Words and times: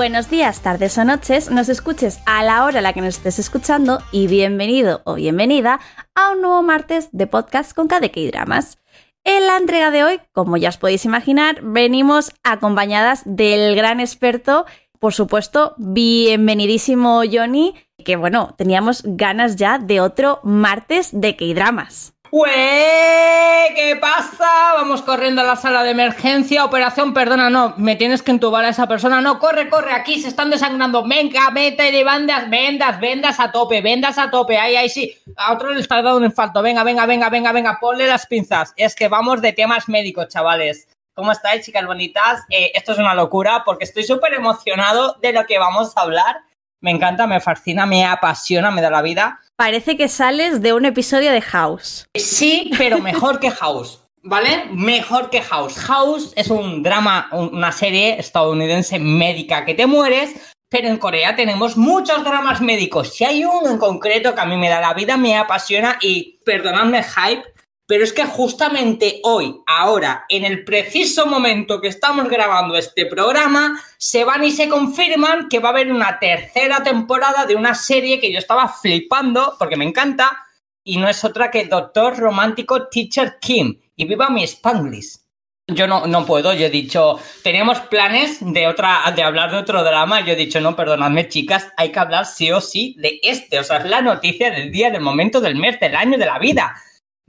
Buenos 0.00 0.30
días, 0.30 0.62
tardes 0.62 0.96
o 0.96 1.04
noches, 1.04 1.50
nos 1.50 1.68
escuches 1.68 2.20
a 2.24 2.42
la 2.42 2.64
hora 2.64 2.80
la 2.80 2.94
que 2.94 3.02
nos 3.02 3.18
estés 3.18 3.38
escuchando 3.38 3.98
y 4.12 4.28
bienvenido 4.28 5.02
o 5.04 5.16
bienvenida 5.16 5.78
a 6.14 6.30
un 6.30 6.40
nuevo 6.40 6.62
martes 6.62 7.10
de 7.12 7.26
podcast 7.26 7.74
con 7.74 7.86
KDK 7.86 8.32
Dramas. 8.32 8.78
En 9.24 9.46
la 9.46 9.58
entrega 9.58 9.90
de 9.90 10.02
hoy, 10.02 10.20
como 10.32 10.56
ya 10.56 10.70
os 10.70 10.78
podéis 10.78 11.04
imaginar, 11.04 11.60
venimos 11.60 12.32
acompañadas 12.42 13.20
del 13.26 13.76
gran 13.76 14.00
experto, 14.00 14.64
por 14.98 15.12
supuesto, 15.12 15.74
bienvenidísimo 15.76 17.20
Johnny, 17.30 17.74
que 18.02 18.16
bueno, 18.16 18.54
teníamos 18.56 19.02
ganas 19.04 19.56
ya 19.56 19.76
de 19.78 20.00
otro 20.00 20.40
martes 20.42 21.10
de 21.12 21.36
K-Dramas. 21.36 22.14
¡Ué! 22.32 23.72
¿Qué 23.74 23.96
pasa? 24.00 24.74
Vamos 24.74 25.02
corriendo 25.02 25.40
a 25.40 25.44
la 25.44 25.56
sala 25.56 25.82
de 25.82 25.90
emergencia. 25.90 26.64
Operación, 26.64 27.12
perdona, 27.12 27.50
no. 27.50 27.74
Me 27.76 27.96
tienes 27.96 28.22
que 28.22 28.30
entubar 28.30 28.64
a 28.64 28.68
esa 28.68 28.86
persona. 28.86 29.20
No, 29.20 29.40
corre, 29.40 29.68
corre. 29.68 29.92
Aquí 29.92 30.20
se 30.20 30.28
están 30.28 30.48
desangrando. 30.48 31.02
Venga, 31.02 31.50
mete 31.50 31.90
de 31.90 32.04
bandas, 32.04 32.48
vendas, 32.48 33.00
vendas 33.00 33.40
a 33.40 33.50
tope, 33.50 33.80
vendas 33.80 34.16
a 34.16 34.30
tope. 34.30 34.56
Ahí, 34.58 34.76
ahí 34.76 34.88
sí. 34.88 35.12
A 35.36 35.54
otro 35.54 35.72
le 35.72 35.80
está 35.80 35.96
dando 35.96 36.18
un 36.18 36.24
infarto. 36.24 36.62
Venga, 36.62 36.84
venga, 36.84 37.04
venga, 37.04 37.30
venga, 37.30 37.50
venga. 37.50 37.78
Ponle 37.80 38.06
las 38.06 38.26
pinzas. 38.26 38.72
Es 38.76 38.94
que 38.94 39.08
vamos 39.08 39.42
de 39.42 39.52
temas 39.52 39.88
médicos, 39.88 40.28
chavales. 40.28 40.86
¿Cómo 41.14 41.32
estáis, 41.32 41.66
chicas 41.66 41.84
bonitas? 41.84 42.44
Eh, 42.48 42.70
esto 42.74 42.92
es 42.92 42.98
una 42.98 43.14
locura 43.14 43.64
porque 43.64 43.84
estoy 43.84 44.04
súper 44.04 44.34
emocionado 44.34 45.16
de 45.20 45.32
lo 45.32 45.46
que 45.46 45.58
vamos 45.58 45.96
a 45.96 46.02
hablar. 46.02 46.36
Me 46.82 46.90
encanta, 46.90 47.26
me 47.26 47.40
fascina, 47.40 47.84
me 47.84 48.06
apasiona, 48.06 48.70
me 48.70 48.80
da 48.80 48.90
la 48.90 49.02
vida. 49.02 49.40
Parece 49.56 49.96
que 49.96 50.08
sales 50.08 50.62
de 50.62 50.72
un 50.72 50.86
episodio 50.86 51.30
de 51.30 51.42
House. 51.42 52.06
Sí, 52.14 52.70
pero 52.78 52.98
mejor 52.98 53.38
que 53.38 53.50
House. 53.50 54.00
¿Vale? 54.22 54.66
Mejor 54.72 55.30
que 55.30 55.42
House. 55.42 55.78
House 55.78 56.32
es 56.36 56.48
un 56.48 56.82
drama, 56.82 57.28
una 57.32 57.72
serie 57.72 58.18
estadounidense 58.18 58.98
médica 58.98 59.64
que 59.64 59.74
te 59.74 59.86
mueres, 59.86 60.34
pero 60.70 60.88
en 60.88 60.98
Corea 60.98 61.36
tenemos 61.36 61.76
muchos 61.76 62.22
dramas 62.24 62.60
médicos. 62.60 63.14
Si 63.14 63.24
hay 63.24 63.44
uno 63.44 63.70
en 63.70 63.78
concreto 63.78 64.34
que 64.34 64.40
a 64.40 64.46
mí 64.46 64.56
me 64.56 64.68
da 64.68 64.80
la 64.80 64.94
vida, 64.94 65.16
me 65.16 65.36
apasiona 65.36 65.98
y 66.00 66.38
perdonadme 66.44 67.02
hype, 67.02 67.44
pero 67.90 68.04
es 68.04 68.12
que 68.12 68.24
justamente 68.24 69.18
hoy, 69.24 69.62
ahora, 69.66 70.24
en 70.28 70.44
el 70.44 70.62
preciso 70.62 71.26
momento 71.26 71.80
que 71.80 71.88
estamos 71.88 72.28
grabando 72.28 72.76
este 72.76 73.04
programa, 73.04 73.82
se 73.98 74.22
van 74.22 74.44
y 74.44 74.52
se 74.52 74.68
confirman 74.68 75.48
que 75.48 75.58
va 75.58 75.70
a 75.70 75.72
haber 75.72 75.90
una 75.90 76.20
tercera 76.20 76.84
temporada 76.84 77.46
de 77.46 77.56
una 77.56 77.74
serie 77.74 78.20
que 78.20 78.30
yo 78.30 78.38
estaba 78.38 78.68
flipando 78.68 79.56
porque 79.58 79.76
me 79.76 79.84
encanta 79.84 80.46
y 80.84 80.98
no 80.98 81.08
es 81.08 81.24
otra 81.24 81.50
que 81.50 81.64
Doctor 81.64 82.16
Romántico 82.16 82.86
Teacher 82.86 83.38
Kim. 83.40 83.80
Y 83.96 84.04
viva 84.04 84.30
mi 84.30 84.44
Spanglish. 84.44 85.18
Yo 85.66 85.88
no, 85.88 86.06
no 86.06 86.24
puedo, 86.24 86.54
yo 86.54 86.66
he 86.66 86.70
dicho, 86.70 87.18
teníamos 87.42 87.80
planes 87.80 88.38
de 88.40 88.68
otra, 88.68 89.12
de 89.16 89.24
hablar 89.24 89.50
de 89.50 89.56
otro 89.58 89.82
drama, 89.82 90.20
yo 90.20 90.34
he 90.34 90.36
dicho, 90.36 90.60
no, 90.60 90.76
perdonadme 90.76 91.28
chicas, 91.28 91.72
hay 91.76 91.90
que 91.90 91.98
hablar 91.98 92.24
sí 92.26 92.52
o 92.52 92.60
sí 92.60 92.94
de 93.00 93.18
este, 93.24 93.58
o 93.58 93.64
sea, 93.64 93.78
es 93.78 93.86
la 93.86 94.00
noticia 94.00 94.52
del 94.52 94.70
día, 94.70 94.92
del 94.92 95.00
momento, 95.00 95.40
del 95.40 95.56
mes, 95.56 95.80
del 95.80 95.96
año, 95.96 96.16
de 96.16 96.26
la 96.26 96.38
vida. 96.38 96.76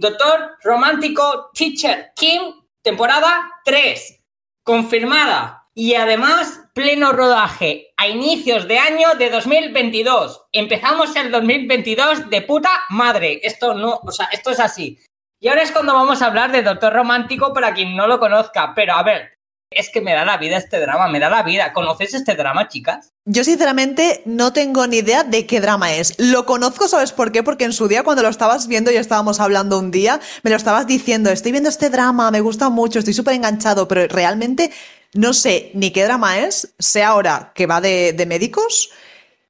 Doctor 0.01 0.57
Romántico 0.63 1.51
Teacher 1.53 2.11
Kim, 2.15 2.41
temporada 2.81 3.51
3, 3.63 4.19
confirmada. 4.63 5.67
Y 5.75 5.93
además, 5.93 6.59
pleno 6.73 7.11
rodaje 7.11 7.93
a 7.97 8.07
inicios 8.07 8.67
de 8.67 8.79
año 8.79 9.09
de 9.19 9.29
2022. 9.29 10.47
Empezamos 10.53 11.15
el 11.15 11.29
2022 11.29 12.31
de 12.31 12.41
puta 12.41 12.71
madre. 12.89 13.41
Esto 13.43 13.75
no, 13.75 13.99
o 14.01 14.11
sea, 14.11 14.25
esto 14.31 14.49
es 14.49 14.59
así. 14.59 14.97
Y 15.39 15.49
ahora 15.49 15.61
es 15.61 15.71
cuando 15.71 15.93
vamos 15.93 16.23
a 16.23 16.25
hablar 16.25 16.51
de 16.51 16.63
Doctor 16.63 16.93
Romántico 16.93 17.53
para 17.53 17.75
quien 17.75 17.95
no 17.95 18.07
lo 18.07 18.19
conozca. 18.19 18.73
Pero 18.73 18.95
a 18.95 19.03
ver, 19.03 19.37
es 19.71 19.89
que 19.89 20.01
me 20.01 20.13
da 20.13 20.25
la 20.25 20.37
vida 20.37 20.57
este 20.57 20.79
drama, 20.79 21.07
me 21.07 21.19
da 21.19 21.29
la 21.29 21.43
vida. 21.43 21.71
¿Conoces 21.71 22.13
este 22.13 22.35
drama, 22.35 22.67
chicas? 22.67 23.13
Yo 23.23 23.45
sinceramente 23.45 24.21
no 24.25 24.51
tengo 24.51 24.85
ni 24.85 24.97
idea 24.97 25.23
de 25.23 25.45
qué 25.45 25.61
drama 25.61 25.93
es. 25.93 26.13
Lo 26.19 26.45
conozco, 26.45 26.89
¿sabes 26.89 27.13
por 27.13 27.31
qué? 27.31 27.41
Porque 27.41 27.63
en 27.63 27.71
su 27.71 27.87
día 27.87 28.03
cuando 28.03 28.21
lo 28.21 28.29
estabas 28.29 28.67
viendo 28.67 28.91
y 28.91 28.97
estábamos 28.97 29.39
hablando 29.39 29.79
un 29.79 29.89
día, 29.89 30.19
me 30.43 30.49
lo 30.49 30.57
estabas 30.57 30.87
diciendo, 30.87 31.29
estoy 31.29 31.53
viendo 31.53 31.69
este 31.69 31.89
drama, 31.89 32.31
me 32.31 32.41
gusta 32.41 32.69
mucho, 32.69 32.99
estoy 32.99 33.13
súper 33.13 33.35
enganchado, 33.35 33.87
pero 33.87 34.05
realmente 34.07 34.71
no 35.13 35.33
sé 35.33 35.71
ni 35.73 35.91
qué 35.91 36.03
drama 36.03 36.39
es, 36.39 36.73
sé 36.77 37.03
ahora 37.03 37.53
que 37.55 37.65
va 37.65 37.79
de, 37.79 38.11
de 38.11 38.25
médicos. 38.25 38.89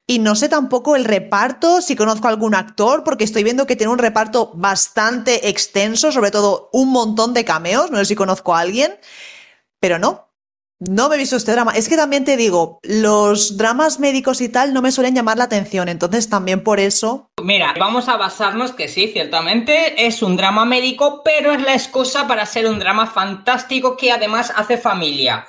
Y 0.05 0.19
no 0.19 0.35
sé 0.35 0.49
tampoco 0.49 0.95
el 0.95 1.05
reparto, 1.05 1.81
si 1.81 1.95
conozco 1.95 2.27
a 2.27 2.31
algún 2.31 2.53
actor, 2.53 3.03
porque 3.03 3.23
estoy 3.23 3.43
viendo 3.43 3.65
que 3.65 3.75
tiene 3.75 3.93
un 3.93 3.97
reparto 3.97 4.51
bastante 4.53 5.49
extenso, 5.49 6.11
sobre 6.11 6.31
todo 6.31 6.69
un 6.73 6.89
montón 6.91 7.33
de 7.33 7.45
cameos, 7.45 7.89
no 7.89 7.97
sé 7.97 8.05
si 8.05 8.15
conozco 8.15 8.53
a 8.53 8.59
alguien. 8.59 8.99
Pero 9.81 9.97
no, 9.97 10.31
no 10.79 11.09
me 11.09 11.15
he 11.15 11.19
visto 11.19 11.35
este 11.35 11.51
drama. 11.51 11.73
Es 11.75 11.89
que 11.89 11.95
también 11.95 12.23
te 12.23 12.37
digo, 12.37 12.79
los 12.83 13.57
dramas 13.57 13.99
médicos 13.99 14.41
y 14.41 14.49
tal 14.49 14.73
no 14.73 14.81
me 14.81 14.91
suelen 14.91 15.15
llamar 15.15 15.37
la 15.37 15.45
atención, 15.45 15.89
entonces 15.89 16.29
también 16.29 16.63
por 16.63 16.79
eso. 16.79 17.29
Mira, 17.41 17.73
vamos 17.79 18.07
a 18.07 18.17
basarnos 18.17 18.73
que 18.73 18.87
sí, 18.87 19.07
ciertamente 19.07 20.05
es 20.05 20.21
un 20.21 20.37
drama 20.37 20.65
médico, 20.65 21.21
pero 21.23 21.51
es 21.51 21.61
la 21.63 21.73
excusa 21.73 22.27
para 22.27 22.45
ser 22.45 22.67
un 22.67 22.79
drama 22.79 23.07
fantástico 23.07 23.97
que 23.97 24.11
además 24.11 24.53
hace 24.55 24.77
familia. 24.77 25.47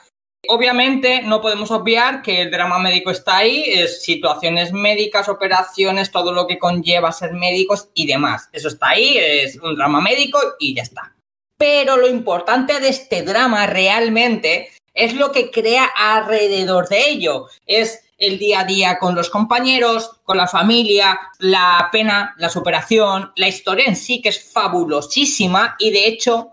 Obviamente 0.49 1.22
no 1.22 1.41
podemos 1.41 1.70
obviar 1.70 2.20
que 2.20 2.43
el 2.43 2.50
drama 2.50 2.78
médico 2.78 3.10
está 3.10 3.37
ahí, 3.37 3.62
es 3.66 4.03
situaciones 4.03 4.72
médicas, 4.72 5.28
operaciones, 5.28 6.10
todo 6.10 6.32
lo 6.32 6.47
que 6.47 6.59
conlleva 6.59 7.12
ser 7.12 7.32
médicos 7.32 7.91
y 7.94 8.06
demás. 8.06 8.49
Eso 8.53 8.69
está 8.69 8.88
ahí, 8.91 9.16
es 9.19 9.56
un 9.56 9.76
drama 9.76 10.00
médico 10.00 10.38
y 10.59 10.75
ya 10.75 10.82
está. 10.82 11.14
Pero 11.62 11.96
lo 11.96 12.08
importante 12.08 12.80
de 12.80 12.88
este 12.88 13.22
drama 13.22 13.68
realmente 13.68 14.72
es 14.94 15.14
lo 15.14 15.30
que 15.30 15.52
crea 15.52 15.84
alrededor 15.84 16.88
de 16.88 17.08
ello. 17.08 17.46
Es 17.66 18.02
el 18.18 18.40
día 18.40 18.62
a 18.62 18.64
día 18.64 18.98
con 18.98 19.14
los 19.14 19.30
compañeros, 19.30 20.10
con 20.24 20.38
la 20.38 20.48
familia, 20.48 21.20
la 21.38 21.88
pena, 21.92 22.34
la 22.38 22.48
superación, 22.48 23.30
la 23.36 23.46
historia 23.46 23.84
en 23.86 23.94
sí 23.94 24.20
que 24.20 24.30
es 24.30 24.42
fabulosísima 24.52 25.76
y 25.78 25.92
de 25.92 26.08
hecho, 26.08 26.50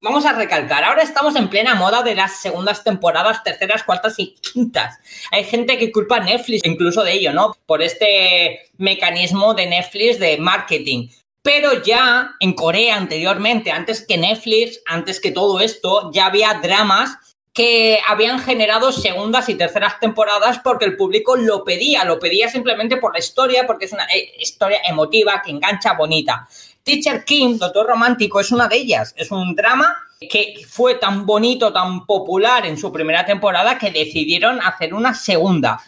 vamos 0.00 0.24
a 0.24 0.34
recalcar, 0.34 0.84
ahora 0.84 1.02
estamos 1.02 1.34
en 1.34 1.50
plena 1.50 1.74
moda 1.74 2.04
de 2.04 2.14
las 2.14 2.40
segundas 2.40 2.84
temporadas, 2.84 3.42
terceras, 3.42 3.82
cuartas 3.82 4.20
y 4.20 4.36
quintas. 4.36 5.00
Hay 5.32 5.42
gente 5.42 5.78
que 5.78 5.90
culpa 5.90 6.18
a 6.18 6.20
Netflix 6.20 6.64
incluso 6.64 7.02
de 7.02 7.14
ello, 7.14 7.32
¿no? 7.32 7.56
Por 7.66 7.82
este 7.82 8.70
mecanismo 8.76 9.54
de 9.54 9.66
Netflix 9.66 10.20
de 10.20 10.38
marketing. 10.38 11.08
Pero 11.48 11.82
ya 11.82 12.36
en 12.40 12.52
Corea 12.52 12.96
anteriormente, 12.96 13.70
antes 13.70 14.04
que 14.06 14.18
Netflix, 14.18 14.82
antes 14.84 15.18
que 15.18 15.30
todo 15.30 15.60
esto, 15.60 16.10
ya 16.12 16.26
había 16.26 16.60
dramas 16.62 17.16
que 17.54 18.00
habían 18.06 18.38
generado 18.38 18.92
segundas 18.92 19.48
y 19.48 19.54
terceras 19.54 19.98
temporadas 19.98 20.58
porque 20.62 20.84
el 20.84 20.98
público 20.98 21.36
lo 21.36 21.64
pedía, 21.64 22.04
lo 22.04 22.18
pedía 22.18 22.50
simplemente 22.50 22.98
por 22.98 23.14
la 23.14 23.20
historia, 23.20 23.66
porque 23.66 23.86
es 23.86 23.94
una 23.94 24.04
eh, 24.14 24.34
historia 24.38 24.80
emotiva 24.86 25.40
que 25.42 25.50
engancha 25.50 25.94
bonita. 25.94 26.46
Teacher 26.82 27.24
King, 27.24 27.56
Doctor 27.56 27.86
Romántico, 27.86 28.40
es 28.40 28.52
una 28.52 28.68
de 28.68 28.76
ellas. 28.76 29.14
Es 29.16 29.30
un 29.30 29.54
drama 29.54 29.96
que 30.20 30.66
fue 30.68 30.96
tan 30.96 31.24
bonito, 31.24 31.72
tan 31.72 32.04
popular 32.04 32.66
en 32.66 32.76
su 32.76 32.92
primera 32.92 33.24
temporada 33.24 33.78
que 33.78 33.90
decidieron 33.90 34.60
hacer 34.60 34.92
una 34.92 35.14
segunda. 35.14 35.80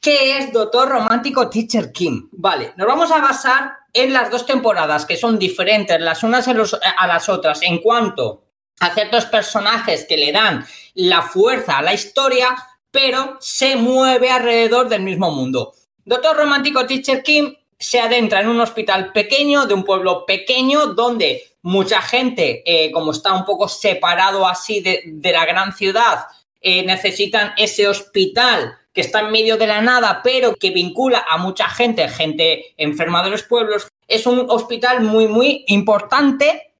¿Qué 0.00 0.38
es 0.38 0.52
Doctor 0.52 0.88
Romántico 0.88 1.50
Teacher 1.50 1.90
Kim? 1.90 2.28
Vale, 2.30 2.72
nos 2.76 2.86
vamos 2.86 3.10
a 3.10 3.20
basar 3.20 3.72
en 3.92 4.12
las 4.12 4.30
dos 4.30 4.46
temporadas, 4.46 5.04
que 5.04 5.16
son 5.16 5.40
diferentes 5.40 6.00
las 6.00 6.22
unas 6.22 6.46
a, 6.46 7.06
las 7.06 7.28
otras, 7.28 7.62
en 7.62 7.78
cuanto 7.78 8.44
a 8.78 8.94
ciertos 8.94 9.26
personajes 9.26 10.06
que 10.08 10.16
le 10.16 10.30
dan 10.30 10.64
la 10.94 11.22
fuerza 11.22 11.78
a 11.78 11.82
la 11.82 11.94
historia, 11.94 12.56
pero 12.92 13.38
se 13.40 13.74
mueve 13.74 14.30
alrededor 14.30 14.88
del 14.88 15.02
mismo 15.02 15.32
mundo. 15.32 15.74
Doctor 16.04 16.36
Romántico 16.36 16.86
Teacher 16.86 17.24
Kim 17.24 17.56
se 17.76 17.98
adentra 17.98 18.40
en 18.40 18.48
un 18.48 18.60
hospital 18.60 19.10
pequeño, 19.12 19.66
de 19.66 19.74
un 19.74 19.84
pueblo 19.84 20.24
pequeño, 20.26 20.86
donde 20.94 21.56
mucha 21.62 22.00
gente, 22.02 22.62
eh, 22.64 22.92
como 22.92 23.10
está 23.10 23.32
un 23.34 23.44
poco 23.44 23.66
separado 23.66 24.46
así 24.46 24.80
de, 24.80 25.02
la 25.32 25.44
gran 25.44 25.72
ciudad, 25.72 26.26
eh, 26.60 26.84
necesitan 26.84 27.52
ese 27.56 27.88
hospital 27.88 28.78
que 28.92 29.00
está 29.00 29.20
en 29.20 29.30
medio 29.30 29.56
de 29.56 29.66
la 29.66 29.80
nada, 29.80 30.20
pero 30.22 30.54
que 30.54 30.70
vincula 30.70 31.24
a 31.28 31.38
mucha 31.38 31.68
gente, 31.68 32.08
gente 32.08 32.74
enferma 32.76 33.22
de 33.22 33.30
los 33.30 33.42
pueblos, 33.42 33.88
es 34.06 34.26
un 34.26 34.46
hospital 34.48 35.02
muy, 35.02 35.28
muy 35.28 35.64
importante 35.68 36.74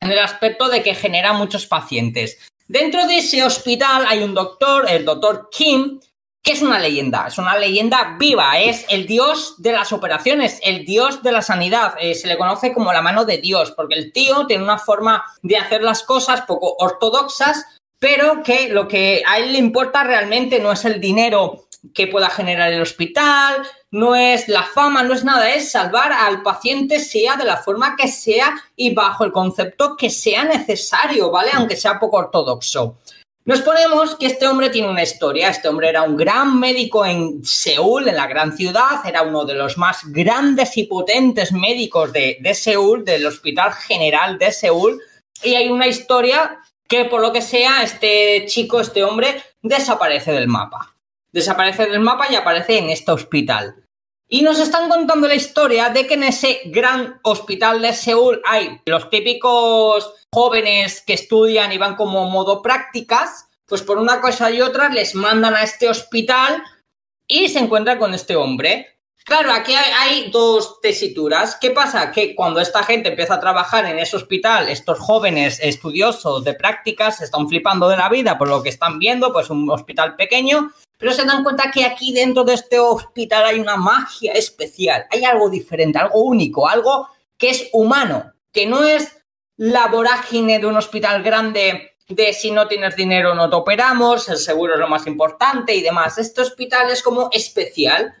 en 0.00 0.10
el 0.10 0.18
aspecto 0.18 0.68
de 0.68 0.82
que 0.82 0.94
genera 0.94 1.32
muchos 1.32 1.66
pacientes. 1.66 2.38
Dentro 2.68 3.06
de 3.06 3.18
ese 3.18 3.42
hospital 3.42 4.04
hay 4.06 4.22
un 4.22 4.34
doctor, 4.34 4.86
el 4.88 5.04
doctor 5.04 5.48
Kim, 5.50 6.00
que 6.44 6.52
es 6.52 6.60
una 6.60 6.78
leyenda, 6.78 7.26
es 7.28 7.38
una 7.38 7.58
leyenda 7.58 8.16
viva, 8.18 8.58
es 8.58 8.84
el 8.90 9.06
dios 9.06 9.54
de 9.62 9.72
las 9.72 9.94
operaciones, 9.94 10.60
el 10.62 10.84
dios 10.84 11.22
de 11.22 11.32
la 11.32 11.40
sanidad, 11.40 11.94
eh, 11.98 12.14
se 12.14 12.28
le 12.28 12.36
conoce 12.36 12.74
como 12.74 12.92
la 12.92 13.00
mano 13.00 13.24
de 13.24 13.38
Dios, 13.38 13.72
porque 13.72 13.94
el 13.94 14.12
tío 14.12 14.46
tiene 14.46 14.62
una 14.62 14.76
forma 14.76 15.24
de 15.40 15.56
hacer 15.56 15.82
las 15.82 16.02
cosas 16.02 16.42
poco 16.42 16.76
ortodoxas, 16.78 17.64
pero 18.04 18.42
que 18.42 18.68
lo 18.68 18.86
que 18.86 19.22
a 19.26 19.38
él 19.38 19.52
le 19.52 19.58
importa 19.58 20.04
realmente 20.04 20.60
no 20.60 20.72
es 20.72 20.84
el 20.84 21.00
dinero 21.00 21.68
que 21.94 22.06
pueda 22.06 22.28
generar 22.28 22.70
el 22.70 22.82
hospital, 22.82 23.66
no 23.92 24.14
es 24.14 24.46
la 24.46 24.62
fama, 24.62 25.02
no 25.02 25.14
es 25.14 25.24
nada, 25.24 25.50
es 25.50 25.70
salvar 25.70 26.12
al 26.12 26.42
paciente 26.42 27.00
sea 27.00 27.36
de 27.36 27.46
la 27.46 27.56
forma 27.56 27.96
que 27.96 28.08
sea 28.08 28.54
y 28.76 28.92
bajo 28.92 29.24
el 29.24 29.32
concepto 29.32 29.96
que 29.96 30.10
sea 30.10 30.44
necesario, 30.44 31.30
¿vale? 31.30 31.48
Aunque 31.54 31.76
sea 31.76 31.98
poco 31.98 32.18
ortodoxo. 32.18 32.98
Nos 33.46 33.62
ponemos 33.62 34.16
que 34.16 34.26
este 34.26 34.46
hombre 34.46 34.68
tiene 34.68 34.90
una 34.90 35.02
historia. 35.02 35.48
Este 35.48 35.68
hombre 35.68 35.88
era 35.88 36.02
un 36.02 36.14
gran 36.14 36.60
médico 36.60 37.06
en 37.06 37.42
Seúl, 37.42 38.06
en 38.06 38.16
la 38.16 38.26
gran 38.26 38.54
ciudad. 38.54 39.00
Era 39.06 39.22
uno 39.22 39.46
de 39.46 39.54
los 39.54 39.78
más 39.78 40.00
grandes 40.12 40.76
y 40.76 40.82
potentes 40.82 41.52
médicos 41.52 42.12
de, 42.12 42.36
de 42.38 42.54
Seúl, 42.54 43.02
del 43.02 43.24
Hospital 43.24 43.72
General 43.72 44.36
de 44.36 44.52
Seúl. 44.52 45.00
Y 45.42 45.54
hay 45.54 45.70
una 45.70 45.86
historia 45.86 46.58
que, 46.94 47.04
por 47.06 47.20
lo 47.20 47.32
que 47.32 47.42
sea, 47.42 47.82
este 47.82 48.46
chico, 48.46 48.80
este 48.80 49.02
hombre, 49.02 49.42
desaparece 49.62 50.32
del 50.32 50.46
mapa. 50.46 50.96
Desaparece 51.32 51.86
del 51.86 52.00
mapa 52.00 52.26
y 52.30 52.36
aparece 52.36 52.78
en 52.78 52.90
este 52.90 53.10
hospital. 53.10 53.84
Y 54.28 54.42
nos 54.42 54.60
están 54.60 54.88
contando 54.88 55.26
la 55.26 55.34
historia 55.34 55.90
de 55.90 56.06
que 56.06 56.14
en 56.14 56.22
ese 56.22 56.60
gran 56.66 57.18
hospital 57.22 57.82
de 57.82 57.92
Seúl 57.92 58.40
hay 58.44 58.80
los 58.86 59.10
típicos 59.10 60.12
jóvenes 60.32 61.02
que 61.04 61.14
estudian 61.14 61.72
y 61.72 61.78
van 61.78 61.96
como 61.96 62.30
modo 62.30 62.62
prácticas, 62.62 63.48
pues 63.66 63.82
por 63.82 63.98
una 63.98 64.20
cosa 64.20 64.50
y 64.50 64.60
otra 64.60 64.88
les 64.88 65.14
mandan 65.14 65.54
a 65.54 65.62
este 65.62 65.88
hospital 65.88 66.62
y 67.26 67.48
se 67.48 67.58
encuentran 67.58 67.98
con 67.98 68.14
este 68.14 68.36
hombre. 68.36 68.93
Claro, 69.24 69.52
aquí 69.52 69.74
hay, 69.74 70.30
dos 70.30 70.82
tesituras. 70.82 71.56
¿Qué 71.58 71.70
pasa? 71.70 72.12
Que 72.12 72.34
cuando 72.34 72.60
esta 72.60 72.82
gente 72.82 73.08
empieza 73.08 73.34
a 73.34 73.40
trabajar 73.40 73.86
en 73.86 73.98
ese 73.98 74.16
hospital, 74.16 74.68
estos 74.68 74.98
jóvenes 74.98 75.58
estudiosos 75.62 76.44
de 76.44 76.52
prácticas 76.52 77.22
están 77.22 77.48
flipando 77.48 77.88
de 77.88 77.96
la 77.96 78.10
vida 78.10 78.36
por 78.36 78.48
lo 78.48 78.62
que 78.62 78.68
están 78.68 78.98
viendo, 78.98 79.32
pues 79.32 79.48
un 79.48 79.68
hospital 79.70 80.14
pequeño, 80.16 80.72
pero 80.98 81.14
se 81.14 81.24
dan 81.24 81.42
cuenta 81.42 81.70
que 81.70 81.86
aquí 81.86 82.12
dentro 82.12 82.44
de 82.44 82.52
este 82.52 82.78
hospital 82.78 83.46
hay 83.46 83.60
una 83.60 83.78
magia 83.78 84.32
especial, 84.34 85.06
hay 85.10 85.24
algo 85.24 85.48
diferente, 85.48 85.98
algo 85.98 86.20
único, 86.20 86.68
algo 86.68 87.08
que 87.38 87.48
es 87.48 87.70
humano, 87.72 88.34
que 88.52 88.66
no 88.66 88.84
es 88.84 89.24
la 89.56 89.86
vorágine 89.86 90.58
de 90.58 90.66
un 90.66 90.76
hospital 90.76 91.22
grande 91.22 91.96
de 92.08 92.34
si 92.34 92.50
no 92.50 92.68
tienes 92.68 92.94
dinero 92.94 93.34
no 93.34 93.48
te 93.48 93.56
operamos, 93.56 94.28
el 94.28 94.36
seguro 94.36 94.74
es 94.74 94.80
lo 94.80 94.88
más 94.88 95.06
importante 95.06 95.74
y 95.74 95.80
demás. 95.80 96.18
Este 96.18 96.42
hospital 96.42 96.90
es 96.90 97.02
como 97.02 97.30
especial 97.32 98.14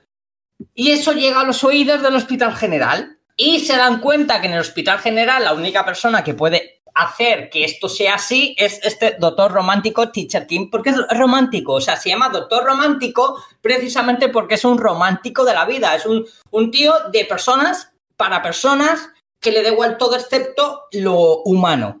y 0.74 0.90
eso 0.92 1.12
llega 1.12 1.40
a 1.40 1.44
los 1.44 1.64
oídos 1.64 2.02
del 2.02 2.14
hospital 2.14 2.54
general 2.54 3.18
y 3.36 3.60
se 3.60 3.76
dan 3.76 4.00
cuenta 4.00 4.40
que 4.40 4.46
en 4.46 4.54
el 4.54 4.60
hospital 4.60 4.98
general 4.98 5.44
la 5.44 5.54
única 5.54 5.84
persona 5.84 6.22
que 6.22 6.34
puede 6.34 6.82
hacer 6.94 7.50
que 7.50 7.64
esto 7.64 7.88
sea 7.88 8.14
así 8.14 8.54
es 8.56 8.78
este 8.84 9.16
doctor 9.18 9.50
romántico 9.50 10.10
Teacher 10.10 10.46
Kim, 10.46 10.70
porque 10.70 10.90
es 10.90 10.96
romántico, 11.18 11.74
o 11.74 11.80
sea, 11.80 11.96
se 11.96 12.10
llama 12.10 12.28
doctor 12.28 12.64
romántico 12.64 13.42
precisamente 13.60 14.28
porque 14.28 14.54
es 14.54 14.64
un 14.64 14.78
romántico 14.78 15.44
de 15.44 15.54
la 15.54 15.64
vida, 15.64 15.94
es 15.96 16.06
un, 16.06 16.24
un 16.50 16.70
tío 16.70 16.94
de 17.12 17.24
personas 17.24 17.92
para 18.16 18.42
personas 18.42 19.10
que 19.40 19.50
le 19.50 19.62
da 19.62 19.70
igual 19.70 19.98
todo 19.98 20.14
excepto 20.16 20.84
lo 20.92 21.42
humano. 21.42 22.00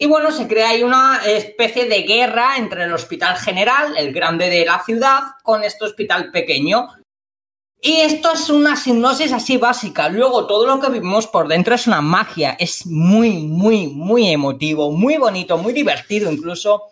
Y 0.00 0.06
bueno, 0.06 0.30
se 0.30 0.46
crea 0.46 0.68
ahí 0.68 0.84
una 0.84 1.20
especie 1.26 1.86
de 1.86 2.02
guerra 2.02 2.56
entre 2.56 2.84
el 2.84 2.92
hospital 2.92 3.36
general, 3.36 3.96
el 3.96 4.12
grande 4.12 4.48
de 4.48 4.64
la 4.64 4.80
ciudad, 4.84 5.22
con 5.42 5.64
este 5.64 5.86
hospital 5.86 6.30
pequeño. 6.30 6.86
Y 7.80 8.00
esto 8.00 8.32
es 8.32 8.50
una 8.50 8.74
sinopsis 8.76 9.32
así 9.32 9.56
básica. 9.56 10.08
Luego 10.08 10.46
todo 10.46 10.66
lo 10.66 10.80
que 10.80 10.90
vivimos 10.90 11.26
por 11.28 11.46
dentro 11.46 11.74
es 11.74 11.86
una 11.86 12.00
magia. 12.00 12.56
Es 12.58 12.86
muy, 12.86 13.38
muy, 13.38 13.86
muy 13.88 14.28
emotivo, 14.28 14.90
muy 14.90 15.16
bonito, 15.16 15.58
muy 15.58 15.72
divertido 15.72 16.30
incluso 16.30 16.82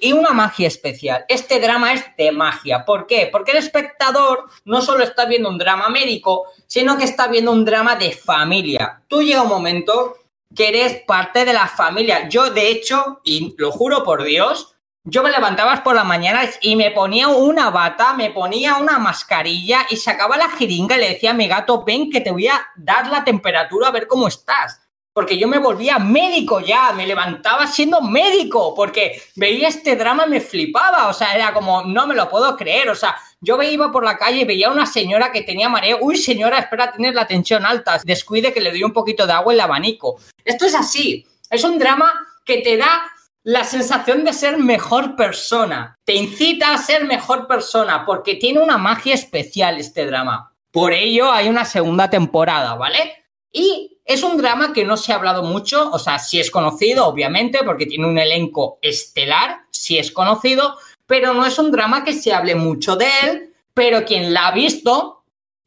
y 0.00 0.12
una 0.12 0.30
magia 0.32 0.68
especial. 0.68 1.24
Este 1.28 1.60
drama 1.60 1.94
es 1.94 2.04
de 2.16 2.32
magia. 2.32 2.84
¿Por 2.84 3.06
qué? 3.06 3.28
Porque 3.30 3.52
el 3.52 3.58
espectador 3.58 4.46
no 4.64 4.82
solo 4.82 5.04
está 5.04 5.26
viendo 5.26 5.48
un 5.48 5.58
drama 5.58 5.88
médico, 5.88 6.44
sino 6.66 6.96
que 6.96 7.04
está 7.04 7.28
viendo 7.28 7.52
un 7.52 7.64
drama 7.64 7.96
de 7.96 8.12
familia. 8.12 9.02
Tú 9.08 9.22
llega 9.22 9.42
un 9.42 9.48
momento 9.48 10.16
que 10.54 10.68
eres 10.68 11.02
parte 11.06 11.44
de 11.44 11.52
la 11.52 11.66
familia. 11.66 12.28
Yo, 12.28 12.50
de 12.50 12.68
hecho, 12.68 13.20
y 13.24 13.54
lo 13.58 13.72
juro 13.72 14.04
por 14.04 14.24
Dios, 14.24 14.75
yo 15.08 15.22
me 15.22 15.30
levantaba 15.30 15.82
por 15.82 15.94
la 15.94 16.04
mañana 16.04 16.42
y 16.60 16.74
me 16.74 16.90
ponía 16.90 17.28
una 17.28 17.70
bata, 17.70 18.12
me 18.14 18.30
ponía 18.30 18.76
una 18.76 18.98
mascarilla 18.98 19.86
y 19.88 19.96
sacaba 19.96 20.36
la 20.36 20.50
jeringa 20.50 20.96
y 20.96 21.00
le 21.00 21.08
decía 21.10 21.30
a 21.30 21.34
mi 21.34 21.46
gato, 21.46 21.84
ven 21.84 22.10
que 22.10 22.20
te 22.20 22.32
voy 22.32 22.48
a 22.48 22.66
dar 22.76 23.06
la 23.06 23.24
temperatura 23.24 23.88
a 23.88 23.92
ver 23.92 24.08
cómo 24.08 24.26
estás 24.26 24.80
porque 25.16 25.38
yo 25.38 25.48
me 25.48 25.56
volvía 25.56 25.98
médico 25.98 26.60
ya, 26.60 26.92
me 26.92 27.06
levantaba 27.06 27.66
siendo 27.66 28.02
médico, 28.02 28.74
porque 28.74 29.22
veía 29.34 29.68
este 29.68 29.96
drama 29.96 30.24
y 30.26 30.28
me 30.28 30.40
flipaba, 30.42 31.08
o 31.08 31.14
sea, 31.14 31.34
era 31.34 31.54
como, 31.54 31.84
no 31.84 32.06
me 32.06 32.14
lo 32.14 32.28
puedo 32.28 32.54
creer, 32.54 32.90
o 32.90 32.94
sea, 32.94 33.16
yo 33.40 33.62
iba 33.62 33.90
por 33.90 34.04
la 34.04 34.18
calle 34.18 34.42
y 34.42 34.44
veía 34.44 34.68
a 34.68 34.72
una 34.72 34.84
señora 34.84 35.32
que 35.32 35.40
tenía 35.40 35.70
mareo, 35.70 36.00
uy 36.02 36.18
señora, 36.18 36.58
espera 36.58 36.92
tener 36.92 37.14
la 37.14 37.26
tensión 37.26 37.64
alta, 37.64 37.98
descuide 38.04 38.52
que 38.52 38.60
le 38.60 38.72
doy 38.72 38.84
un 38.84 38.92
poquito 38.92 39.26
de 39.26 39.32
agua 39.32 39.54
en 39.54 39.56
el 39.56 39.62
abanico. 39.62 40.18
Esto 40.44 40.66
es 40.66 40.74
así, 40.74 41.26
es 41.48 41.64
un 41.64 41.78
drama 41.78 42.12
que 42.44 42.58
te 42.58 42.76
da 42.76 43.10
la 43.46 43.62
sensación 43.62 44.24
de 44.24 44.32
ser 44.32 44.58
mejor 44.58 45.14
persona, 45.14 45.96
te 46.04 46.14
incita 46.14 46.74
a 46.74 46.78
ser 46.78 47.04
mejor 47.04 47.46
persona, 47.46 48.04
porque 48.04 48.34
tiene 48.34 48.58
una 48.58 48.76
magia 48.76 49.14
especial 49.14 49.78
este 49.78 50.04
drama. 50.04 50.52
Por 50.72 50.92
ello 50.92 51.30
hay 51.30 51.48
una 51.48 51.64
segunda 51.64 52.10
temporada, 52.10 52.74
¿vale? 52.74 53.24
Y 53.52 54.00
es 54.04 54.24
un 54.24 54.36
drama 54.36 54.72
que 54.72 54.84
no 54.84 54.96
se 54.96 55.12
ha 55.12 55.14
hablado 55.14 55.44
mucho, 55.44 55.92
o 55.92 55.98
sea, 56.00 56.18
sí 56.18 56.40
es 56.40 56.50
conocido, 56.50 57.06
obviamente, 57.06 57.60
porque 57.64 57.86
tiene 57.86 58.08
un 58.08 58.18
elenco 58.18 58.80
estelar, 58.82 59.60
sí 59.70 59.96
es 59.96 60.10
conocido, 60.10 60.76
pero 61.06 61.32
no 61.32 61.46
es 61.46 61.56
un 61.60 61.70
drama 61.70 62.02
que 62.02 62.14
se 62.14 62.32
hable 62.32 62.56
mucho 62.56 62.96
de 62.96 63.06
él, 63.22 63.54
pero 63.72 64.04
quien 64.04 64.34
la 64.34 64.48
ha 64.48 64.52
visto, 64.52 65.22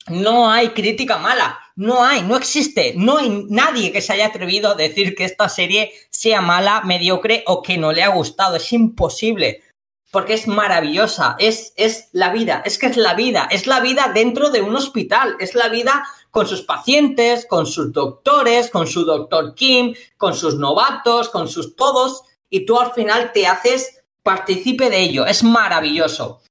no 0.08 0.52
hay 0.52 0.72
crítica 0.72 1.18
mala, 1.18 1.58
no 1.80 2.04
hay, 2.04 2.24
no 2.24 2.36
existe, 2.36 2.94
no 2.98 3.20
hay 3.20 3.46
nadie 3.48 3.94
que 3.94 4.02
se 4.02 4.12
haya 4.12 4.28
atrevido 4.28 4.70
a 4.70 4.76
decir 4.76 5.16
que 5.16 5.24
esta 5.24 5.48
serie 5.48 5.94
sea 6.10 6.42
mala, 6.42 6.82
mediocre 6.82 7.46
o 7.48 7.62
que 7.62 7.78
no 7.78 7.94
le 7.94 8.04
ha 8.04 8.10
gustado, 8.10 8.58
es 8.58 8.74
imposible 8.74 9.64
porque 10.12 10.34
es 10.34 10.46
maravillosa, 10.46 11.38
es, 11.40 11.72
es 11.78 12.10
la 12.12 12.34
vida, 12.34 12.64
es 12.66 12.78
que 12.78 12.88
es 12.88 12.98
la 12.98 13.14
vida, 13.14 13.48
es 13.50 13.66
la 13.66 13.80
vida 13.80 14.12
dentro 14.14 14.50
de 14.50 14.62
un 14.62 14.76
hospital, 14.76 15.38
es 15.40 15.56
la 15.56 15.70
vida 15.70 16.04
con 16.32 16.48
sus 16.48 16.64
pacientes, 16.64 17.46
con 17.46 17.66
sus 17.66 17.94
doctores, 17.94 18.70
con 18.70 18.86
su 18.86 19.06
doctor 19.06 19.56
Kim, 19.56 19.94
con 20.18 20.36
sus 20.36 20.56
novatos, 20.56 21.30
con 21.30 21.48
sus 21.48 21.78
todos, 21.78 22.24
y 22.50 22.66
tú 22.66 22.78
al 22.78 22.92
final 22.92 23.32
te 23.32 23.48
haces 23.48 24.04
partícipe 24.22 24.90
de 24.90 25.00
ello, 25.00 25.26
es 25.26 25.44
maravilloso. 25.44 26.42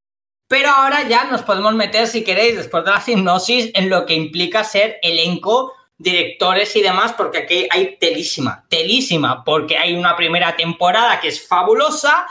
Pero 0.49 0.71
ahora 0.71 1.07
ya 1.07 1.25
nos 1.25 1.43
podemos 1.43 1.75
meter, 1.75 2.07
si 2.07 2.25
queréis, 2.25 2.57
después 2.57 2.85
de 2.85 2.91
la 2.91 3.03
hipnosis, 3.07 3.71
en 3.75 3.91
lo 3.91 4.07
que 4.07 4.15
implica 4.15 4.65
ser 4.65 4.99
elenco, 5.03 5.75
directores 5.99 6.75
y 6.75 6.83
demás, 6.83 7.13
porque 7.13 7.39
aquí 7.39 7.69
hay 7.71 7.97
telísima, 7.99 8.65
telísima, 8.69 9.45
porque 9.45 9.77
hay 9.77 9.95
una 9.95 10.17
primera 10.17 10.57
temporada 10.57 11.21
que 11.21 11.29
es 11.29 11.47
fabulosa, 11.47 12.27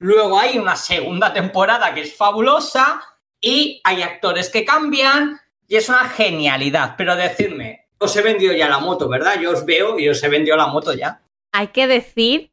Luego 0.00 0.38
hay 0.38 0.58
una 0.58 0.76
segunda 0.76 1.32
temporada 1.34 1.92
que 1.92 2.00
es 2.00 2.16
fabulosa 2.16 3.02
y 3.38 3.82
hay 3.84 4.00
actores 4.00 4.48
que 4.48 4.64
cambian 4.64 5.38
y 5.68 5.76
es 5.76 5.90
una 5.90 6.08
genialidad. 6.08 6.94
Pero 6.96 7.16
decirme, 7.16 7.86
os 7.98 8.16
he 8.16 8.22
vendido 8.22 8.54
ya 8.54 8.70
la 8.70 8.78
moto, 8.78 9.10
¿verdad? 9.10 9.38
Yo 9.38 9.50
os 9.50 9.66
veo 9.66 9.98
y 9.98 10.08
os 10.08 10.22
he 10.22 10.28
vendido 10.30 10.56
la 10.56 10.68
moto 10.68 10.94
ya. 10.94 11.20
Hay 11.52 11.68
que 11.68 11.86
decir 11.86 12.49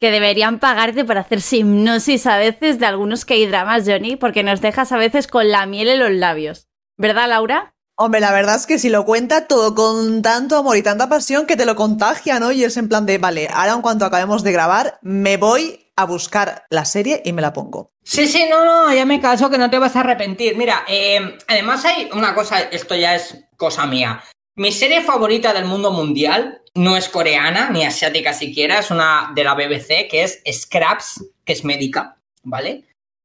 que 0.00 0.10
deberían 0.10 0.58
pagarte 0.58 1.04
por 1.04 1.18
hacer 1.18 1.40
hipnosis 1.50 2.26
a 2.26 2.38
veces 2.38 2.78
de 2.78 2.86
algunos 2.86 3.24
que 3.24 3.34
hay 3.34 3.46
dramas, 3.46 3.84
Johnny, 3.86 4.16
porque 4.16 4.42
nos 4.42 4.60
dejas 4.60 4.92
a 4.92 4.98
veces 4.98 5.26
con 5.26 5.50
la 5.50 5.66
miel 5.66 5.88
en 5.88 5.98
los 5.98 6.12
labios. 6.12 6.68
¿Verdad, 6.96 7.28
Laura? 7.28 7.74
Hombre, 7.98 8.20
la 8.20 8.32
verdad 8.32 8.56
es 8.56 8.66
que 8.66 8.78
si 8.78 8.90
lo 8.90 9.06
cuenta 9.06 9.46
todo 9.46 9.74
con 9.74 10.20
tanto 10.20 10.58
amor 10.58 10.76
y 10.76 10.82
tanta 10.82 11.08
pasión 11.08 11.46
que 11.46 11.56
te 11.56 11.64
lo 11.64 11.76
contagia, 11.76 12.38
¿no? 12.38 12.52
Y 12.52 12.62
es 12.62 12.76
en 12.76 12.90
plan 12.90 13.06
de, 13.06 13.16
vale, 13.16 13.48
ahora 13.50 13.72
en 13.72 13.80
cuanto 13.80 14.04
acabemos 14.04 14.42
de 14.42 14.52
grabar, 14.52 14.98
me 15.00 15.38
voy 15.38 15.90
a 15.96 16.04
buscar 16.04 16.66
la 16.68 16.84
serie 16.84 17.22
y 17.24 17.32
me 17.32 17.40
la 17.40 17.54
pongo. 17.54 17.92
Sí, 18.04 18.26
sí, 18.26 18.44
no, 18.50 18.66
no, 18.66 18.92
ya 18.94 19.06
me 19.06 19.18
caso 19.18 19.48
que 19.48 19.56
no 19.56 19.70
te 19.70 19.78
vas 19.78 19.96
a 19.96 20.00
arrepentir. 20.00 20.58
Mira, 20.58 20.84
eh, 20.86 21.38
además 21.48 21.86
hay 21.86 22.10
una 22.12 22.34
cosa, 22.34 22.60
esto 22.60 22.94
ya 22.94 23.14
es 23.14 23.46
cosa 23.56 23.86
mía. 23.86 24.22
Mi 24.58 24.72
serie 24.72 25.02
favorita 25.02 25.52
del 25.52 25.66
mundo 25.66 25.90
mundial 25.90 26.62
no 26.74 26.96
es 26.96 27.10
coreana 27.10 27.68
ni 27.68 27.84
asiática 27.84 28.32
siquiera, 28.32 28.78
es 28.78 28.90
una 28.90 29.30
de 29.34 29.44
la 29.44 29.52
BBC 29.52 30.08
que 30.08 30.22
es 30.22 30.42
Scraps, 30.50 31.26
que 31.44 31.52
es 31.52 31.62
médica, 31.62 32.16
¿vale? 32.42 32.84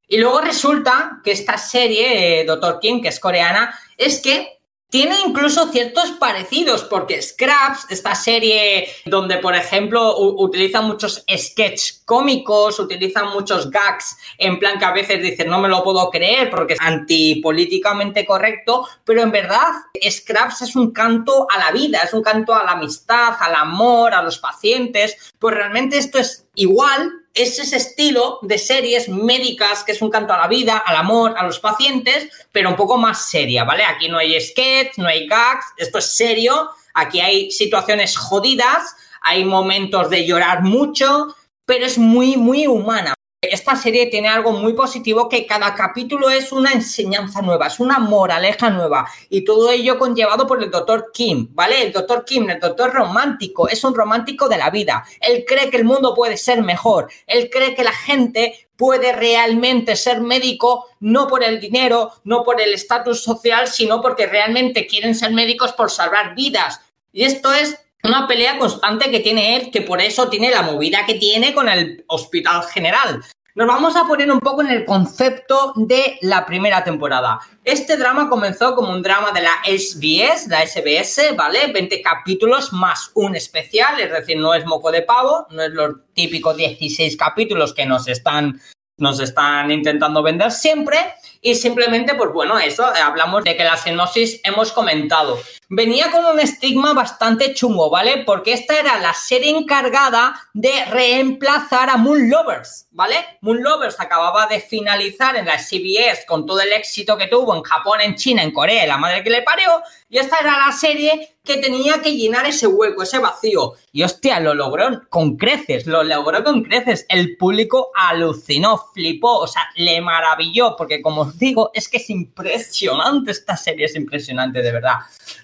Y 0.10 0.18
luego 0.18 0.42
resulta 0.42 1.22
que 1.24 1.32
esta 1.32 1.58
serie, 1.58 2.42
eh, 2.42 2.44
Doctor 2.44 2.82
Kim, 2.82 3.02
que 3.02 3.08
es 3.08 3.20
coreana, 3.22 3.74
es 3.98 4.20
que 4.20 4.60
tiene 4.92 5.16
incluso 5.26 5.70
ciertos 5.70 6.12
parecidos, 6.12 6.84
porque 6.84 7.22
Scraps, 7.22 7.88
esta 7.90 8.14
serie 8.14 8.90
donde, 9.06 9.38
por 9.38 9.56
ejemplo, 9.56 10.18
utiliza 10.18 10.82
muchos 10.82 11.24
sketches 11.34 12.04
cómicos, 12.04 12.78
utiliza 12.78 13.24
muchos 13.24 13.72
gags, 13.72 14.18
en 14.38 14.60
plan 14.60 14.78
que 14.78 14.84
a 14.84 14.92
veces 14.92 15.24
dicen 15.24 15.50
no 15.50 15.62
me 15.62 15.70
lo 15.70 15.82
puedo 15.82 16.10
creer 16.10 16.50
porque 16.50 16.74
es 16.74 16.80
antipolíticamente 16.82 18.26
correcto, 18.26 18.86
pero 19.06 19.22
en 19.22 19.32
verdad 19.32 19.72
Scraps 20.10 20.64
es 20.64 20.76
un 20.76 20.92
canto 20.92 21.48
a 21.50 21.58
la 21.58 21.72
vida, 21.72 22.02
es 22.04 22.14
un 22.14 22.22
canto 22.22 22.54
a 22.54 22.66
la 22.66 22.74
amistad, 22.74 23.34
al 23.40 23.56
amor, 23.56 24.14
a 24.14 24.22
los 24.22 24.40
pacientes, 24.40 25.32
pues 25.40 25.56
realmente 25.56 25.98
esto 25.98 26.20
es 26.20 26.48
igual, 26.56 27.21
es 27.34 27.60
ese 27.60 27.78
estilo 27.78 28.40
de 28.42 28.58
series 28.58 29.08
médicas 29.10 29.84
que 29.84 29.94
es 29.94 30.02
un 30.02 30.10
canto 30.10 30.34
a 30.34 30.38
la 30.38 30.48
vida, 30.48 30.78
al 30.78 30.98
amor, 30.98 31.34
a 31.38 31.44
los 31.44 31.60
pacientes, 31.60 32.30
pero 32.52 32.70
un 32.70 32.76
poco 32.76 32.98
más 32.98 33.30
seria, 33.30 33.64
¿vale? 33.64 33.84
Aquí 33.84 34.10
no 34.10 34.18
hay 34.18 34.40
sketch, 34.40 34.98
no 34.98 35.08
hay 35.08 35.28
gags, 35.28 35.66
esto 35.78 36.00
es 36.00 36.14
serio, 36.14 36.70
aquí 36.94 37.20
hay 37.22 37.52
situaciones 37.52 38.18
jodidas, 38.18 38.96
hay 39.22 39.46
momentos 39.46 40.10
de 40.10 40.26
llorar 40.26 40.64
mucho, 40.64 41.36
pero 41.66 41.86
es 41.86 41.98
muy, 41.98 42.38
muy 42.38 42.68
humana. 42.68 43.14
Esta 43.42 43.76
serie 43.76 44.06
tiene 44.06 44.28
algo 44.28 44.52
muy 44.52 44.74
positivo 44.74 45.28
que 45.28 45.48
cada 45.48 45.74
capítulo 45.74 46.30
es 46.30 46.52
una 46.52 46.74
enseñanza 46.74 47.42
nueva, 47.42 47.66
es 47.66 47.80
una 47.80 47.98
moraleja 47.98 48.70
nueva 48.70 49.08
y 49.32 49.44
todo 49.44 49.72
ello 49.72 49.98
conllevado 49.98 50.46
por 50.46 50.62
el 50.62 50.70
doctor 50.70 51.10
Kim, 51.12 51.48
¿vale? 51.52 51.82
El 51.82 51.92
doctor 51.92 52.24
Kim, 52.24 52.48
el 52.52 52.60
doctor 52.60 52.94
romántico, 52.94 53.68
es 53.68 53.84
un 53.84 53.96
romántico 53.96 54.48
de 54.48 54.60
la 54.60 54.70
vida. 54.70 55.04
Él 55.20 55.44
cree 55.48 55.72
que 55.72 55.78
el 55.78 55.86
mundo 55.86 56.14
puede 56.14 56.38
ser 56.38 56.62
mejor, 56.62 57.10
él 57.26 57.50
cree 57.52 57.74
que 57.74 57.84
la 57.84 57.94
gente 57.94 58.70
puede 58.76 59.12
realmente 59.12 59.96
ser 59.96 60.22
médico 60.22 60.86
no 61.00 61.28
por 61.28 61.44
el 61.44 61.60
dinero, 61.60 62.12
no 62.24 62.44
por 62.44 62.62
el 62.62 62.76
estatus 62.76 63.24
social, 63.24 63.68
sino 63.68 64.02
porque 64.02 64.28
realmente 64.28 64.86
quieren 64.86 65.16
ser 65.16 65.32
médicos 65.32 65.74
por 65.74 65.90
salvar 65.90 66.36
vidas. 66.36 66.80
Y 67.12 67.24
esto 67.24 67.52
es 67.52 67.81
una 68.04 68.28
pelea 68.28 68.58
constante 68.58 69.12
que 69.12 69.20
tiene 69.20 69.56
él, 69.56 69.72
que 69.72 69.82
por 69.82 70.02
eso 70.02 70.30
tiene 70.30 70.50
la 70.50 70.64
movida 70.64 71.06
que 71.06 71.16
tiene 71.16 71.54
con 71.54 71.70
el 71.70 72.04
Hospital 72.08 72.64
General. 72.64 73.24
Nos 73.54 73.68
vamos 73.68 73.98
a 73.98 74.06
poner 74.06 74.32
un 74.32 74.40
poco 74.40 74.62
en 74.62 74.70
el 74.70 74.86
concepto 74.86 75.74
de 75.76 76.18
la 76.22 76.46
primera 76.46 76.86
temporada. 76.86 77.40
Este 77.66 77.98
drama 77.98 78.30
comenzó 78.30 78.76
como 78.76 78.92
un 78.92 79.02
drama 79.02 79.32
de 79.32 79.42
la 79.42 79.52
SBS, 79.66 80.48
la 80.48 80.66
SBS, 80.66 81.36
¿vale? 81.36 81.68
20 81.74 82.02
capítulos 82.02 82.72
más 82.72 83.12
un 83.14 83.36
especial, 83.36 84.00
es 84.00 84.10
decir, 84.10 84.38
no 84.38 84.54
es 84.54 84.66
moco 84.66 84.90
de 84.90 85.02
pavo, 85.02 85.48
no 85.50 85.64
es 85.64 85.72
los 85.72 85.96
típicos 86.14 86.56
16 86.56 87.18
capítulos 87.18 87.74
que 87.74 87.86
nos 87.86 88.08
están, 88.08 88.62
nos 88.98 89.20
están 89.20 89.70
intentando 89.70 90.24
vender 90.24 90.52
siempre. 90.52 90.98
Y 91.42 91.56
simplemente, 91.56 92.14
pues 92.14 92.32
bueno, 92.32 92.60
eso, 92.60 92.86
hablamos 92.86 93.44
de 93.44 93.58
que 93.58 93.64
la 93.64 93.76
sinopsis 93.76 94.40
hemos 94.44 94.72
comentado 94.72 95.40
venía 95.74 96.12
con 96.12 96.26
un 96.26 96.38
estigma 96.38 96.94
bastante 96.94 97.54
chungo, 97.54 97.90
¿vale? 97.90 98.24
Porque 98.26 98.52
esta 98.52 98.78
era 98.78 99.00
la 99.00 99.14
serie 99.14 99.52
encargada 99.52 100.36
de 100.54 100.84
reemplazar 100.86 101.90
a 101.90 101.96
Moon 101.96 102.30
Lovers, 102.30 102.88
¿vale? 102.92 103.16
Moon 103.40 103.64
Lovers 103.64 103.98
acababa 104.02 104.48
de 104.48 104.60
finalizar 104.60 105.38
en 105.38 105.46
la 105.46 105.58
CBS 105.58 106.26
con 106.28 106.46
todo 106.46 106.60
el 106.60 106.74
éxito 106.74 107.18
que 107.18 107.28
tuvo 107.28 107.56
en 107.56 107.64
Japón, 107.64 108.02
en 108.02 108.16
China, 108.16 108.44
en 108.44 108.52
Corea, 108.52 108.86
la 108.86 108.98
madre 108.98 109.24
que 109.24 109.30
le 109.30 109.44
parió, 109.44 109.82
y 110.10 110.18
esta 110.18 110.40
era 110.40 110.58
la 110.58 110.74
serie 110.74 111.38
que 111.42 111.58
tenía 111.58 112.02
que 112.02 112.16
llenar 112.16 112.46
ese 112.46 112.68
hueco, 112.68 113.04
ese 113.04 113.20
vacío. 113.20 113.76
Y 113.94 114.04
hostia, 114.04 114.42
lo 114.42 114.54
logró 114.54 115.08
con 115.10 115.38
creces, 115.38 115.88
lo 115.88 116.04
logró 116.04 116.44
con 116.44 116.64
creces. 116.64 117.06
El 117.10 117.38
público 117.38 117.92
alucinó, 117.96 118.78
flipó, 118.94 119.40
o 119.40 119.48
sea, 119.48 119.70
le 119.76 120.02
maravilló, 120.02 120.76
porque 120.76 121.02
como 121.02 121.31
digo, 121.38 121.72
es 121.74 121.88
que 121.90 121.98
es 121.98 122.10
impresionante 122.10 123.32
esta 123.32 123.58
serie, 123.58 123.86
es 123.86 123.96
impresionante, 123.96 124.62
de 124.62 124.72
verdad. 124.72 124.96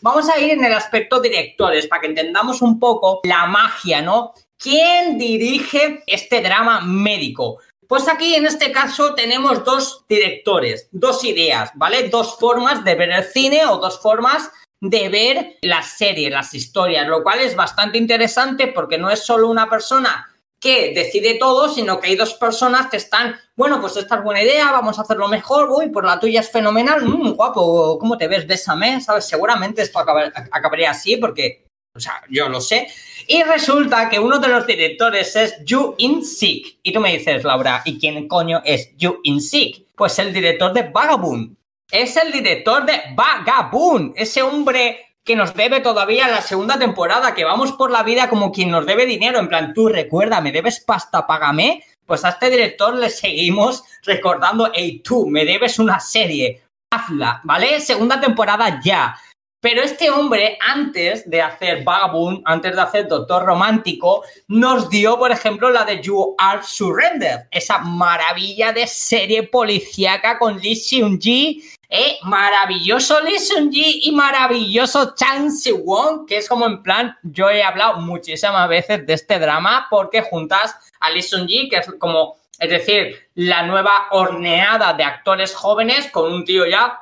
Vamos 0.01 0.29
a 0.29 0.39
ir 0.39 0.51
en 0.51 0.63
el 0.63 0.73
aspecto 0.73 1.19
directores 1.19 1.87
para 1.87 2.01
que 2.01 2.07
entendamos 2.07 2.61
un 2.61 2.79
poco 2.79 3.21
la 3.23 3.45
magia, 3.45 4.01
¿no? 4.01 4.33
¿Quién 4.57 5.17
dirige 5.17 6.03
este 6.07 6.41
drama 6.41 6.81
médico? 6.81 7.59
Pues 7.87 8.07
aquí 8.07 8.35
en 8.35 8.45
este 8.45 8.71
caso 8.71 9.15
tenemos 9.15 9.63
dos 9.63 10.03
directores, 10.09 10.89
dos 10.91 11.23
ideas, 11.23 11.71
¿vale? 11.75 12.09
Dos 12.09 12.37
formas 12.37 12.83
de 12.83 12.95
ver 12.95 13.11
el 13.11 13.23
cine 13.23 13.65
o 13.65 13.77
dos 13.77 14.01
formas 14.01 14.51
de 14.81 15.09
ver 15.09 15.57
las 15.61 15.97
series, 15.97 16.31
las 16.31 16.53
historias, 16.53 17.07
lo 17.07 17.23
cual 17.23 17.39
es 17.39 17.55
bastante 17.55 17.97
interesante 17.97 18.67
porque 18.67 18.97
no 18.97 19.09
es 19.09 19.25
solo 19.25 19.47
una 19.49 19.69
persona 19.69 20.27
que 20.59 20.93
decide 20.93 21.35
todo, 21.35 21.69
sino 21.69 21.99
que 21.99 22.09
hay 22.09 22.15
dos 22.15 22.33
personas 22.33 22.87
que 22.87 22.97
están, 22.97 23.35
bueno, 23.55 23.79
pues 23.79 23.95
esta 23.97 24.15
es 24.15 24.23
buena 24.23 24.41
idea, 24.41 24.71
vamos 24.71 24.97
a 24.97 25.03
hacerlo 25.03 25.27
mejor, 25.27 25.69
uy, 25.69 25.89
por 25.89 26.03
la 26.03 26.19
tuya 26.19 26.41
es 26.41 26.49
fenomenal, 26.49 27.05
mmm, 27.05 27.33
guapo, 27.33 27.99
¿cómo 27.99 28.17
te 28.17 28.27
ves? 28.27 28.47
Bésame, 28.47 28.99
¿sabes? 29.01 29.25
Seguramente 29.25 29.83
esto 29.83 29.99
acabaría 29.99 30.91
así 30.91 31.17
porque, 31.17 31.67
o 31.95 31.99
sea, 31.99 32.21
yo 32.29 32.49
lo 32.49 32.59
sé. 32.59 32.87
Y 33.27 33.43
resulta 33.43 34.09
que 34.09 34.19
uno 34.19 34.39
de 34.39 34.47
los 34.47 34.65
directores 34.65 35.35
es 35.35 35.63
Yu 35.63 35.95
In-sik. 35.97 36.79
Y 36.81 36.91
tú 36.91 36.99
me 36.99 37.15
dices, 37.15 37.43
Laura, 37.43 37.81
¿y 37.85 37.99
quién 37.99 38.27
coño 38.27 38.61
es 38.65 38.95
Yu 38.97 39.19
In-sik? 39.23 39.87
Pues 39.95 40.17
el 40.19 40.33
director 40.33 40.73
de 40.73 40.83
Vagabond. 40.83 41.55
Es 41.91 42.17
el 42.17 42.31
director 42.31 42.85
de 42.85 43.01
Vagabond, 43.15 44.13
ese 44.17 44.41
hombre 44.41 45.06
que 45.27 45.35
nos 45.35 45.53
debe 45.53 45.81
todavía 45.81 46.29
la 46.29 46.41
segunda 46.41 46.79
temporada, 46.79 47.35
que 47.35 47.43
vamos 47.43 47.73
por 47.73 47.91
la 47.91 48.01
vida 48.01 48.29
como 48.29 48.51
quien 48.51 48.71
nos 48.71 48.85
debe 48.85 49.05
dinero, 49.05 49.39
en 49.39 49.49
plan, 49.49 49.73
tú 49.73 49.89
recuerda, 49.89 50.39
me 50.39 50.53
debes 50.53 50.79
pasta, 50.79 51.27
págame. 51.27 51.83
Pues 52.05 52.23
a 52.23 52.29
este 52.29 52.49
director 52.49 52.95
le 52.95 53.09
seguimos 53.09 53.83
recordando, 54.03 54.71
hey, 54.73 55.01
tú, 55.03 55.27
me 55.27 55.43
debes 55.43 55.79
una 55.79 55.99
serie, 55.99 56.63
hazla, 56.89 57.41
¿vale? 57.43 57.81
Segunda 57.81 58.21
temporada 58.21 58.79
ya. 58.81 59.17
Pero 59.59 59.81
este 59.81 60.09
hombre, 60.09 60.57
antes 60.61 61.29
de 61.29 61.41
hacer 61.41 61.83
Vagabond, 61.83 62.43
antes 62.45 62.73
de 62.73 62.81
hacer 62.81 63.07
Doctor 63.09 63.43
Romántico, 63.43 64.23
nos 64.47 64.89
dio, 64.89 65.17
por 65.17 65.31
ejemplo, 65.31 65.69
la 65.69 65.83
de 65.83 66.01
You 66.01 66.35
Are 66.37 66.61
Surrender, 66.63 67.47
esa 67.51 67.79
maravilla 67.79 68.71
de 68.71 68.87
serie 68.87 69.43
policíaca 69.43 70.39
con 70.39 70.57
Lee 70.57 70.75
Seung-ji 70.75 71.63
eh, 71.89 72.17
maravilloso 72.23 73.21
Lee 73.21 73.39
Seung-ji 73.39 74.01
y 74.03 74.11
maravilloso 74.11 75.15
Chang 75.15 75.49
Si-won, 75.49 76.25
que 76.25 76.37
es 76.37 76.49
como 76.49 76.65
en 76.65 76.83
plan, 76.83 77.17
yo 77.23 77.49
he 77.49 77.63
hablado 77.63 78.01
muchísimas 78.01 78.67
veces 78.67 79.05
de 79.05 79.13
este 79.13 79.39
drama 79.39 79.87
porque 79.89 80.21
juntas 80.21 80.75
a 80.99 81.09
Lee 81.09 81.21
Seung-ji, 81.21 81.69
que 81.69 81.77
es 81.77 81.93
como, 81.97 82.35
es 82.59 82.69
decir, 82.69 83.29
la 83.35 83.63
nueva 83.63 84.07
horneada 84.11 84.93
de 84.93 85.05
actores 85.05 85.55
jóvenes 85.55 86.11
con 86.11 86.31
un 86.31 86.43
tío 86.43 86.65
ya 86.65 87.01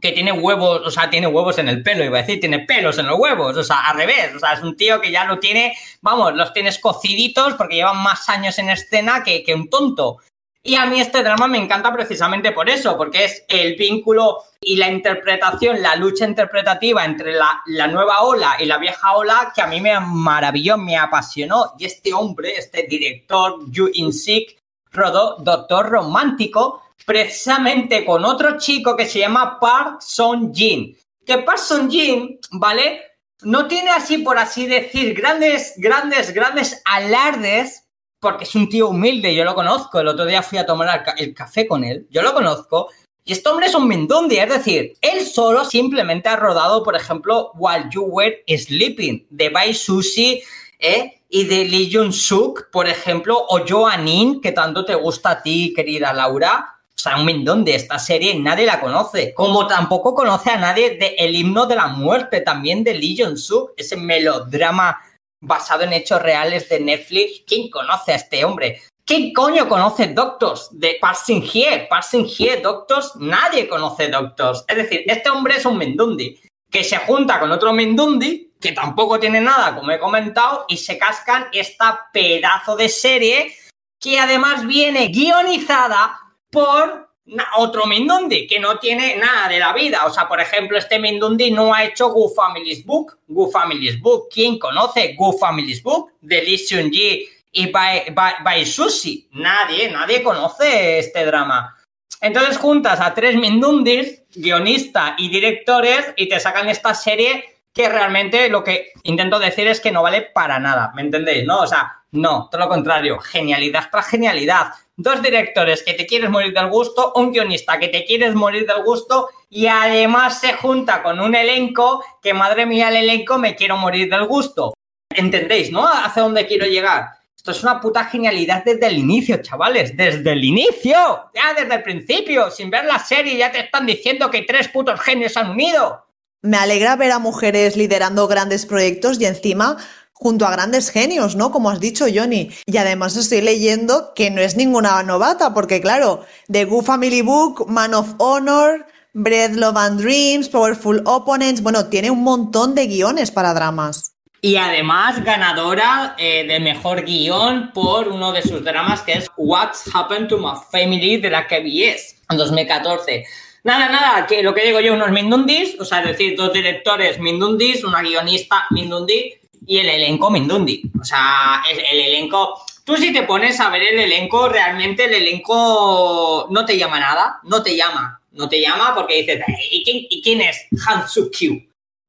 que 0.00 0.12
tiene 0.12 0.32
huevos, 0.32 0.80
o 0.84 0.90
sea, 0.90 1.10
tiene 1.10 1.28
huevos 1.28 1.58
en 1.58 1.68
el 1.68 1.82
pelo, 1.82 2.02
iba 2.02 2.18
a 2.18 2.22
decir, 2.22 2.40
tiene 2.40 2.60
pelos 2.60 2.98
en 2.98 3.06
los 3.06 3.18
huevos, 3.18 3.56
o 3.56 3.62
sea, 3.62 3.86
al 3.86 3.96
revés, 3.98 4.34
o 4.34 4.38
sea, 4.38 4.54
es 4.54 4.62
un 4.62 4.76
tío 4.76 5.00
que 5.00 5.12
ya 5.12 5.24
lo 5.24 5.38
tiene, 5.38 5.76
vamos, 6.00 6.34
los 6.34 6.52
tienes 6.52 6.78
cociditos 6.78 7.54
porque 7.54 7.76
llevan 7.76 8.02
más 8.02 8.28
años 8.28 8.58
en 8.58 8.70
escena 8.70 9.22
que, 9.22 9.44
que 9.44 9.54
un 9.54 9.70
tonto. 9.70 10.18
Y 10.64 10.76
a 10.76 10.86
mí 10.86 11.00
este 11.00 11.24
drama 11.24 11.48
me 11.48 11.58
encanta 11.58 11.92
precisamente 11.92 12.52
por 12.52 12.70
eso, 12.70 12.96
porque 12.96 13.24
es 13.24 13.44
el 13.48 13.74
vínculo 13.74 14.44
y 14.60 14.76
la 14.76 14.88
interpretación, 14.88 15.82
la 15.82 15.96
lucha 15.96 16.24
interpretativa 16.24 17.04
entre 17.04 17.32
la, 17.32 17.88
nueva 17.88 18.22
ola 18.22 18.56
y 18.60 18.66
la 18.66 18.78
vieja 18.78 19.12
ola 19.14 19.52
que 19.52 19.60
a 19.60 19.66
mí 19.66 19.80
me 19.80 19.98
maravilló, 19.98 20.78
me 20.78 20.96
apasionó. 20.96 21.72
Y 21.78 21.86
este 21.86 22.14
hombre, 22.14 22.54
este 22.56 22.84
director, 22.84 23.58
Yu 23.72 23.90
In-sik, 23.92 24.56
rodó 24.92 25.38
Doctor 25.40 25.88
Romántico 25.88 26.84
precisamente 27.04 28.04
con 28.04 28.24
otro 28.24 28.56
chico 28.56 28.96
que 28.96 29.08
se 29.08 29.18
llama 29.18 29.58
Park 29.58 30.00
Song-jin. 30.00 30.96
Que 31.26 31.38
Park 31.38 31.58
Song-jin, 31.58 32.38
¿vale? 32.52 33.02
No 33.40 33.66
tiene 33.66 33.90
así, 33.90 34.18
por 34.18 34.38
así 34.38 34.68
decir, 34.68 35.12
grandes, 35.14 35.74
grandes, 35.76 36.32
grandes 36.32 36.80
alardes 36.84 37.81
porque 38.22 38.44
es 38.44 38.54
un 38.54 38.68
tío 38.68 38.88
humilde, 38.88 39.34
yo 39.34 39.44
lo 39.44 39.56
conozco. 39.56 39.98
El 39.98 40.06
otro 40.06 40.24
día 40.24 40.44
fui 40.44 40.56
a 40.56 40.64
tomar 40.64 41.04
el 41.16 41.34
café 41.34 41.66
con 41.66 41.82
él, 41.82 42.06
yo 42.08 42.22
lo 42.22 42.32
conozco. 42.32 42.88
Y 43.24 43.32
este 43.32 43.48
hombre 43.48 43.66
es 43.66 43.74
un 43.74 43.88
Mendondi, 43.88 44.38
es 44.38 44.48
decir, 44.48 44.94
él 45.00 45.26
solo 45.26 45.64
simplemente 45.64 46.28
ha 46.28 46.36
rodado, 46.36 46.84
por 46.84 46.94
ejemplo, 46.94 47.50
While 47.54 47.88
You 47.90 48.04
Were 48.04 48.44
Sleeping, 48.46 49.26
de 49.28 49.48
Bai 49.48 49.74
Sushi, 49.74 50.40
¿eh? 50.78 51.20
y 51.28 51.44
de 51.44 51.64
Lee 51.64 51.90
Jun 51.92 52.12
Suk, 52.12 52.70
por 52.70 52.86
ejemplo, 52.86 53.44
o 53.48 53.66
Joanin, 53.66 54.40
que 54.40 54.52
tanto 54.52 54.84
te 54.84 54.94
gusta 54.94 55.30
a 55.30 55.42
ti, 55.42 55.72
querida 55.74 56.12
Laura. 56.12 56.76
O 56.94 56.98
sea, 56.98 57.16
un 57.16 57.24
Mendondi, 57.24 57.72
esta 57.72 57.98
serie 57.98 58.38
nadie 58.38 58.66
la 58.66 58.80
conoce. 58.80 59.34
Como 59.34 59.66
tampoco 59.66 60.14
conoce 60.14 60.50
a 60.50 60.58
nadie 60.58 60.96
de 60.96 61.16
El 61.18 61.34
himno 61.34 61.66
de 61.66 61.74
la 61.74 61.88
muerte, 61.88 62.40
también 62.40 62.84
de 62.84 62.94
Lee 62.94 63.16
Jun 63.18 63.36
Suk, 63.36 63.72
ese 63.76 63.96
melodrama 63.96 65.00
basado 65.42 65.82
en 65.82 65.92
hechos 65.92 66.22
reales 66.22 66.68
de 66.70 66.80
Netflix. 66.80 67.42
¿Quién 67.46 67.68
conoce 67.68 68.12
a 68.12 68.16
este 68.16 68.44
hombre? 68.44 68.80
¿Quién 69.04 69.34
coño 69.34 69.68
conoce 69.68 70.06
Doctors 70.08 70.68
de 70.72 70.96
Parsing 71.00 71.42
Here? 71.42 71.86
Parsing 71.90 72.26
Here, 72.26 72.62
Doctors, 72.62 73.16
nadie 73.16 73.68
conoce 73.68 74.08
Doctors. 74.08 74.64
Es 74.68 74.76
decir, 74.76 75.02
este 75.06 75.28
hombre 75.28 75.56
es 75.56 75.66
un 75.66 75.76
Mendundi 75.76 76.40
que 76.70 76.84
se 76.84 76.96
junta 76.98 77.38
con 77.38 77.50
otro 77.50 77.72
Mendundi 77.72 78.52
que 78.60 78.72
tampoco 78.72 79.18
tiene 79.18 79.40
nada, 79.40 79.74
como 79.74 79.90
he 79.90 79.98
comentado, 79.98 80.64
y 80.68 80.76
se 80.76 80.96
cascan 80.96 81.48
esta 81.52 82.08
pedazo 82.12 82.76
de 82.76 82.88
serie 82.88 83.56
que 84.00 84.20
además 84.20 84.64
viene 84.66 85.08
guionizada 85.08 86.18
por 86.48 87.11
otro 87.56 87.86
Mindundi 87.86 88.46
que 88.46 88.58
no 88.58 88.78
tiene 88.78 89.16
nada 89.16 89.48
de 89.48 89.58
la 89.58 89.72
vida. 89.72 90.04
O 90.06 90.10
sea, 90.10 90.28
por 90.28 90.40
ejemplo, 90.40 90.76
este 90.76 90.98
Mindundi 90.98 91.50
no 91.50 91.72
ha 91.72 91.84
hecho 91.84 92.10
Gu 92.10 92.32
Family's 92.34 92.84
Book. 92.84 93.18
Gu 93.28 93.50
Family's 93.50 94.00
Book. 94.00 94.28
¿Quién 94.32 94.58
conoce 94.58 95.14
Gu 95.14 95.32
Family's 95.38 95.82
Book? 95.82 96.12
De 96.20 96.42
Lee 96.42 96.58
Seung-ji 96.58 97.28
y 97.52 97.66
Bai, 97.70 98.66
Sushi. 98.66 99.28
Nadie, 99.32 99.90
nadie 99.90 100.22
conoce 100.22 100.98
este 100.98 101.24
drama. 101.24 101.76
Entonces 102.20 102.56
juntas 102.56 103.00
a 103.00 103.14
tres 103.14 103.34
Mindundis, 103.36 104.22
guionista 104.34 105.16
y 105.18 105.28
directores, 105.28 106.12
y 106.16 106.28
te 106.28 106.38
sacan 106.38 106.68
esta 106.68 106.94
serie 106.94 107.51
que 107.72 107.88
realmente 107.88 108.48
lo 108.48 108.62
que 108.62 108.92
intento 109.04 109.38
decir 109.38 109.66
es 109.66 109.80
que 109.80 109.92
no 109.92 110.02
vale 110.02 110.22
para 110.22 110.58
nada, 110.58 110.92
¿me 110.94 111.02
entendéis? 111.02 111.44
¿No? 111.46 111.60
O 111.60 111.66
sea, 111.66 112.02
no, 112.12 112.48
todo 112.50 112.60
lo 112.60 112.68
contrario, 112.68 113.18
genialidad 113.18 113.88
tras 113.90 114.08
genialidad 114.08 114.72
dos 114.96 115.22
directores 115.22 115.82
que 115.82 115.94
te 115.94 116.06
quieres 116.06 116.30
morir 116.30 116.52
del 116.52 116.68
gusto, 116.68 117.12
un 117.16 117.32
guionista 117.32 117.78
que 117.78 117.88
te 117.88 118.04
quieres 118.04 118.34
morir 118.34 118.66
del 118.66 118.84
gusto 118.84 119.28
y 119.48 119.66
además 119.66 120.40
se 120.40 120.52
junta 120.54 121.02
con 121.02 121.20
un 121.20 121.34
elenco 121.34 122.04
que, 122.22 122.34
madre 122.34 122.66
mía, 122.66 122.88
el 122.88 122.96
elenco 122.96 123.38
me 123.38 123.54
quiero 123.54 123.76
morir 123.76 124.08
del 124.08 124.26
gusto. 124.26 124.74
¿Entendéis, 125.14 125.70
no? 125.70 125.86
¿Hacia 125.86 126.22
dónde 126.22 126.46
quiero 126.46 126.66
llegar? 126.66 127.10
Esto 127.36 127.50
es 127.50 127.62
una 127.62 127.80
puta 127.80 128.04
genialidad 128.04 128.64
desde 128.64 128.86
el 128.86 128.98
inicio, 128.98 129.42
chavales. 129.42 129.96
Desde 129.96 130.32
el 130.32 130.44
inicio. 130.44 131.30
Ya 131.34 131.54
desde 131.54 131.74
el 131.74 131.82
principio. 131.82 132.50
Sin 132.50 132.70
ver 132.70 132.84
la 132.84 132.98
serie 132.98 133.36
ya 133.36 133.50
te 133.50 133.60
están 133.60 133.84
diciendo 133.84 134.30
que 134.30 134.42
tres 134.42 134.68
putos 134.68 135.00
genios 135.00 135.36
han 135.36 135.50
unido. 135.50 136.06
Me 136.42 136.56
alegra 136.56 136.96
ver 136.96 137.12
a 137.12 137.20
mujeres 137.20 137.76
liderando 137.76 138.26
grandes 138.26 138.66
proyectos 138.66 139.20
y 139.20 139.26
encima 139.26 139.76
junto 140.12 140.44
a 140.44 140.50
grandes 140.50 140.90
genios, 140.90 141.36
¿no? 141.36 141.52
Como 141.52 141.70
has 141.70 141.78
dicho, 141.78 142.06
Johnny. 142.12 142.50
Y 142.66 142.76
además 142.78 143.16
estoy 143.16 143.42
leyendo 143.42 144.12
que 144.14 144.28
no 144.30 144.40
es 144.40 144.56
ninguna 144.56 145.00
novata, 145.04 145.54
porque 145.54 145.80
claro, 145.80 146.24
The 146.50 146.64
Good 146.64 146.84
Family 146.84 147.22
Book, 147.22 147.66
Man 147.68 147.94
of 147.94 148.14
Honor, 148.18 148.86
Bread, 149.12 149.52
Love 149.52 149.76
and 149.76 150.00
Dreams, 150.00 150.48
Powerful 150.48 151.02
Opponents, 151.06 151.62
bueno, 151.62 151.86
tiene 151.86 152.10
un 152.10 152.24
montón 152.24 152.74
de 152.74 152.88
guiones 152.88 153.30
para 153.30 153.54
dramas. 153.54 154.14
Y 154.40 154.56
además 154.56 155.22
ganadora 155.22 156.16
eh, 156.18 156.44
de 156.44 156.58
mejor 156.58 157.04
guion 157.04 157.70
por 157.72 158.08
uno 158.08 158.32
de 158.32 158.42
sus 158.42 158.64
dramas 158.64 159.02
que 159.02 159.12
es 159.12 159.30
What's 159.36 159.84
Happened 159.94 160.26
to 160.26 160.38
My 160.38 160.58
Family 160.72 161.18
de 161.18 161.30
la 161.30 161.46
KBS 161.46 162.16
en 162.28 162.36
2014. 162.36 163.24
Nada, 163.64 163.88
nada, 163.88 164.26
que 164.26 164.42
lo 164.42 164.54
que 164.54 164.64
digo 164.64 164.80
yo, 164.80 164.94
unos 164.94 165.10
Mindundis, 165.10 165.78
o 165.80 165.84
sea, 165.84 166.00
es 166.00 166.08
decir, 166.08 166.36
dos 166.36 166.52
directores 166.52 167.18
Mindundis, 167.20 167.84
una 167.84 168.02
guionista 168.02 168.66
Mindundi 168.70 169.34
y 169.66 169.78
el 169.78 169.88
elenco 169.88 170.30
Mindundi. 170.30 170.82
O 171.00 171.04
sea, 171.04 171.62
el, 171.70 171.78
el 171.78 172.00
elenco... 172.08 172.64
Tú 172.84 172.96
si 172.96 173.12
te 173.12 173.22
pones 173.22 173.60
a 173.60 173.70
ver 173.70 173.82
el 173.82 174.00
elenco, 174.00 174.48
realmente 174.48 175.04
el 175.04 175.14
elenco 175.14 176.48
no 176.50 176.64
te 176.64 176.76
llama 176.76 176.98
nada, 176.98 177.38
no 177.44 177.62
te 177.62 177.76
llama, 177.76 178.20
no 178.32 178.48
te 178.48 178.60
llama 178.60 178.92
porque 178.94 179.22
dices, 179.22 179.40
¿y 179.70 179.84
quién, 179.84 180.06
y 180.10 180.20
quién 180.20 180.40
es 180.40 180.66
Han 180.88 181.06
Soo-kyu? 181.08 181.62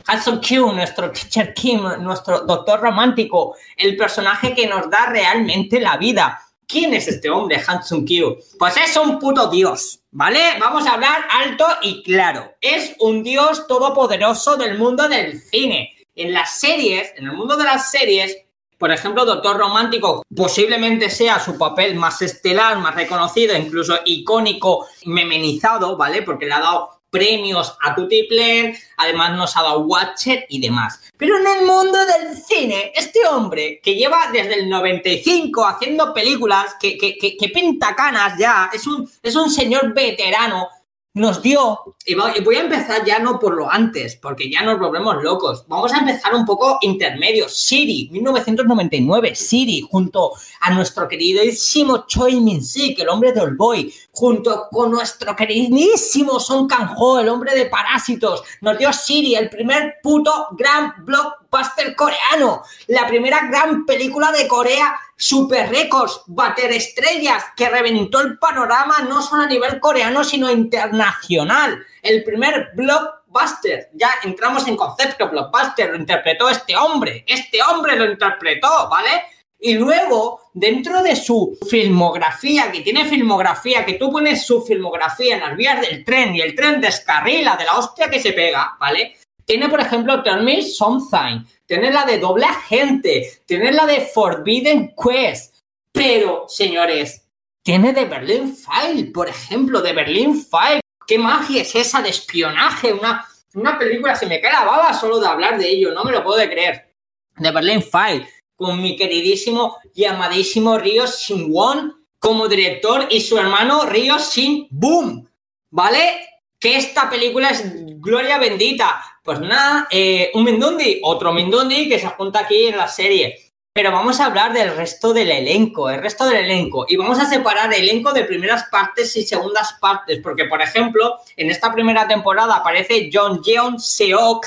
Hanson 0.06 0.42
Q, 0.42 0.74
nuestro 0.74 1.12
teacher 1.12 1.54
Kim, 1.54 1.82
nuestro 2.00 2.42
doctor 2.42 2.82
romántico, 2.82 3.56
el 3.78 3.96
personaje 3.96 4.54
que 4.54 4.68
nos 4.68 4.90
da 4.90 5.06
realmente 5.08 5.80
la 5.80 5.98
vida. 5.98 6.42
¿Quién 6.74 6.92
es 6.96 7.08
este 7.08 7.30
hombre, 7.30 7.62
Hanson 7.68 8.04
Q? 8.04 8.36
Pues 8.58 8.76
es 8.78 8.98
un 8.98 9.20
puto 9.20 9.48
dios, 9.48 10.00
¿vale? 10.10 10.58
Vamos 10.60 10.88
a 10.88 10.94
hablar 10.94 11.24
alto 11.30 11.68
y 11.84 12.02
claro. 12.02 12.56
Es 12.60 12.96
un 12.98 13.22
dios 13.22 13.68
todopoderoso 13.68 14.58
del 14.58 14.80
mundo 14.80 15.08
del 15.08 15.40
cine. 15.40 15.96
En 16.16 16.34
las 16.34 16.60
series, 16.60 17.14
en 17.16 17.26
el 17.26 17.34
mundo 17.34 17.56
de 17.58 17.66
las 17.66 17.92
series, 17.92 18.36
por 18.80 18.92
ejemplo, 18.92 19.24
Doctor 19.24 19.56
Romántico 19.56 20.24
posiblemente 20.36 21.12
sea 21.12 21.40
su 21.40 21.60
papel 21.60 21.94
más 21.94 22.24
estelar, 22.24 22.80
más 22.80 22.96
reconocido, 22.96 23.56
incluso 23.56 24.00
icónico, 24.06 24.88
memenizado, 25.06 25.96
¿vale? 25.96 26.24
Porque 26.24 26.48
le 26.48 26.54
ha 26.54 26.60
dado 26.60 27.04
premios 27.14 27.78
a 27.84 27.94
Tutiplen, 27.94 28.76
además 28.98 29.38
nos 29.38 29.56
ha 29.56 29.62
dado 29.62 29.82
Watcher 29.82 30.48
y 30.50 30.60
demás. 30.60 31.00
Pero 31.16 31.38
en 31.38 31.46
el 31.46 31.66
mundo 31.68 32.00
del 32.08 32.36
cine, 32.36 32.92
este 32.96 33.13
hombre 33.36 33.80
que 33.84 33.96
lleva 33.96 34.30
desde 34.32 34.56
el 34.56 34.70
95 34.70 35.66
haciendo 35.66 36.14
películas, 36.14 36.76
que, 36.80 36.98
que, 36.98 37.18
que, 37.18 37.36
que 37.36 37.50
pinta 37.50 37.96
canas 37.96 38.38
ya, 38.38 38.70
es 38.74 38.86
un, 38.88 39.10
es 39.22 39.36
un 39.36 39.50
señor 39.50 39.94
veterano 39.94 40.70
nos 41.16 41.44
dio, 41.44 41.96
y 42.08 42.16
voy 42.16 42.56
a 42.56 42.62
empezar 42.62 43.06
ya 43.06 43.20
no 43.20 43.40
por 43.40 43.54
lo 43.54 43.72
antes, 43.72 44.16
porque 44.16 44.50
ya 44.50 44.64
nos 44.64 44.80
volvemos 44.80 45.22
locos. 45.22 45.64
Vamos 45.68 45.94
a 45.94 46.00
empezar 46.00 46.34
un 46.34 46.44
poco 46.44 46.80
intermedio. 46.82 47.48
Siri, 47.48 48.10
1999, 48.12 49.36
Siri, 49.36 49.88
junto 49.90 50.32
a 50.62 50.72
nuestro 50.72 51.08
queridísimo 51.08 52.08
Choi 52.08 52.40
Min-sik, 52.42 53.00
el 53.00 53.10
hombre 53.10 53.32
de 53.32 53.42
Old 53.42 53.58
Boy, 53.58 53.94
junto 54.12 54.68
con 54.72 54.90
nuestro 54.90 55.36
queridísimo 55.36 56.40
Song 56.40 56.68
Kang-ho, 56.68 57.20
el 57.20 57.30
hombre 57.30 57.54
de 57.54 57.68
Parásitos, 57.68 58.44
nos 58.62 58.80
dio 58.80 58.92
Siri, 58.92 59.36
el 59.36 59.52
primer 59.52 59.98
puto 60.02 60.48
gran 60.54 60.94
blockbuster 61.06 61.96
coreano, 61.96 62.64
la 62.88 63.06
primera 63.06 63.48
gran 63.52 63.86
película 63.86 64.32
de 64.32 64.48
Corea 64.48 64.96
super 65.24 65.70
récords, 65.70 66.22
bater 66.28 66.70
estrellas, 66.74 67.46
que 67.56 67.70
reventó 67.70 68.20
el 68.20 68.38
panorama 68.38 68.98
no 69.08 69.22
solo 69.22 69.44
a 69.44 69.48
nivel 69.48 69.80
coreano, 69.80 70.22
sino 70.22 70.52
internacional. 70.52 71.82
El 72.02 72.26
primer 72.26 72.72
blockbuster, 72.76 73.90
ya 73.94 74.10
entramos 74.24 74.68
en 74.68 74.76
concepto 74.76 75.30
blockbuster, 75.30 75.92
lo 75.92 75.96
interpretó 75.96 76.50
este 76.50 76.76
hombre, 76.76 77.24
este 77.26 77.64
hombre 77.64 77.96
lo 77.96 78.12
interpretó, 78.12 78.90
¿vale? 78.90 79.24
Y 79.58 79.76
luego, 79.76 80.42
dentro 80.54 81.02
de 81.02 81.16
su 81.16 81.58
filmografía, 81.70 82.70
que 82.70 82.82
tiene 82.82 83.06
filmografía, 83.06 83.86
que 83.86 83.94
tú 83.94 84.12
pones 84.12 84.46
su 84.46 84.62
filmografía 84.62 85.36
en 85.36 85.42
las 85.42 85.56
vías 85.56 85.80
del 85.80 86.04
tren 86.04 86.36
y 86.36 86.42
el 86.42 86.54
tren 86.54 86.82
descarrila 86.82 87.56
de 87.56 87.64
la 87.64 87.78
hostia 87.78 88.10
que 88.10 88.20
se 88.20 88.34
pega, 88.34 88.76
¿vale? 88.78 89.16
Tiene, 89.46 89.70
por 89.70 89.80
ejemplo, 89.80 90.22
Tell 90.22 90.44
Me 90.44 90.62
Something, 90.62 91.46
tiene 91.74 91.90
la 91.90 92.06
de 92.06 92.20
Doble 92.20 92.46
Agente, 92.46 93.42
tiene 93.48 93.72
la 93.72 93.88
de 93.88 94.02
Forbidden 94.02 94.94
Quest, 94.96 95.56
pero, 95.92 96.46
señores, 96.48 97.26
tiene 97.64 97.94
de 97.94 98.06
Berlin 98.06 98.56
File, 98.56 99.06
por 99.06 99.28
ejemplo, 99.28 99.82
de 99.82 99.92
Berlin 99.92 100.36
File. 100.36 100.82
¿Qué 101.08 101.18
magia 101.18 101.64
es 101.64 101.74
esa 101.74 102.04
de 102.04 102.10
espionaje? 102.10 102.94
Una, 102.94 103.28
una 103.56 103.80
película, 103.80 104.16
se 104.16 104.28
me 104.28 104.40
cae 104.40 104.52
la 104.52 104.66
baba 104.66 104.94
solo 104.94 105.20
de 105.20 105.26
hablar 105.26 105.58
de 105.58 105.68
ello, 105.68 105.96
no 105.96 106.04
me 106.04 106.12
lo 106.12 106.24
puedo 106.24 106.48
creer. 106.48 106.94
De 107.38 107.50
Berlin 107.50 107.82
File, 107.82 108.30
con 108.56 108.80
mi 108.80 108.96
queridísimo 108.96 109.78
y 109.96 110.06
amadísimo 110.06 110.78
Ryo 110.78 111.08
Shin-won 111.08 112.06
como 112.20 112.48
director 112.48 113.08
y 113.10 113.20
su 113.20 113.36
hermano 113.40 113.88
Ryo 113.88 114.20
Shin-boom, 114.20 115.28
¿vale? 115.72 116.20
Que 116.60 116.78
esta 116.78 117.10
película 117.10 117.50
es 117.50 117.64
gloria 118.00 118.38
bendita. 118.38 119.13
Pues 119.24 119.40
nada, 119.40 119.88
eh, 119.90 120.32
un 120.34 120.44
Mindundi, 120.44 121.00
otro 121.02 121.32
Mindundi 121.32 121.88
que 121.88 121.98
se 121.98 122.08
junta 122.08 122.40
aquí 122.40 122.68
en 122.68 122.78
la 122.78 122.90
serie. 122.90 123.54
Pero 123.74 123.92
vamos 123.92 124.20
a 124.20 124.26
hablar 124.26 124.52
del 124.52 124.76
resto 124.76 125.14
del 125.14 125.32
elenco, 125.32 125.90
el 125.90 126.02
resto 126.02 126.26
del 126.26 126.44
elenco. 126.46 126.86
Y 126.90 126.98
vamos 126.98 127.18
a 127.20 127.26
separar 127.26 127.74
elenco 127.74 128.12
de 128.12 128.26
primeras 128.26 128.66
partes 128.66 129.16
y 129.16 129.24
segundas 129.24 129.78
partes. 129.80 130.20
Porque, 130.22 130.46
por 130.46 130.62
ejemplo, 130.62 131.20
en 131.38 131.50
esta 131.50 131.74
primera 131.74 132.08
temporada 132.08 132.58
aparece 132.58 133.10
John 133.12 133.42
Jeon 133.42 133.80
Seok, 133.80 134.46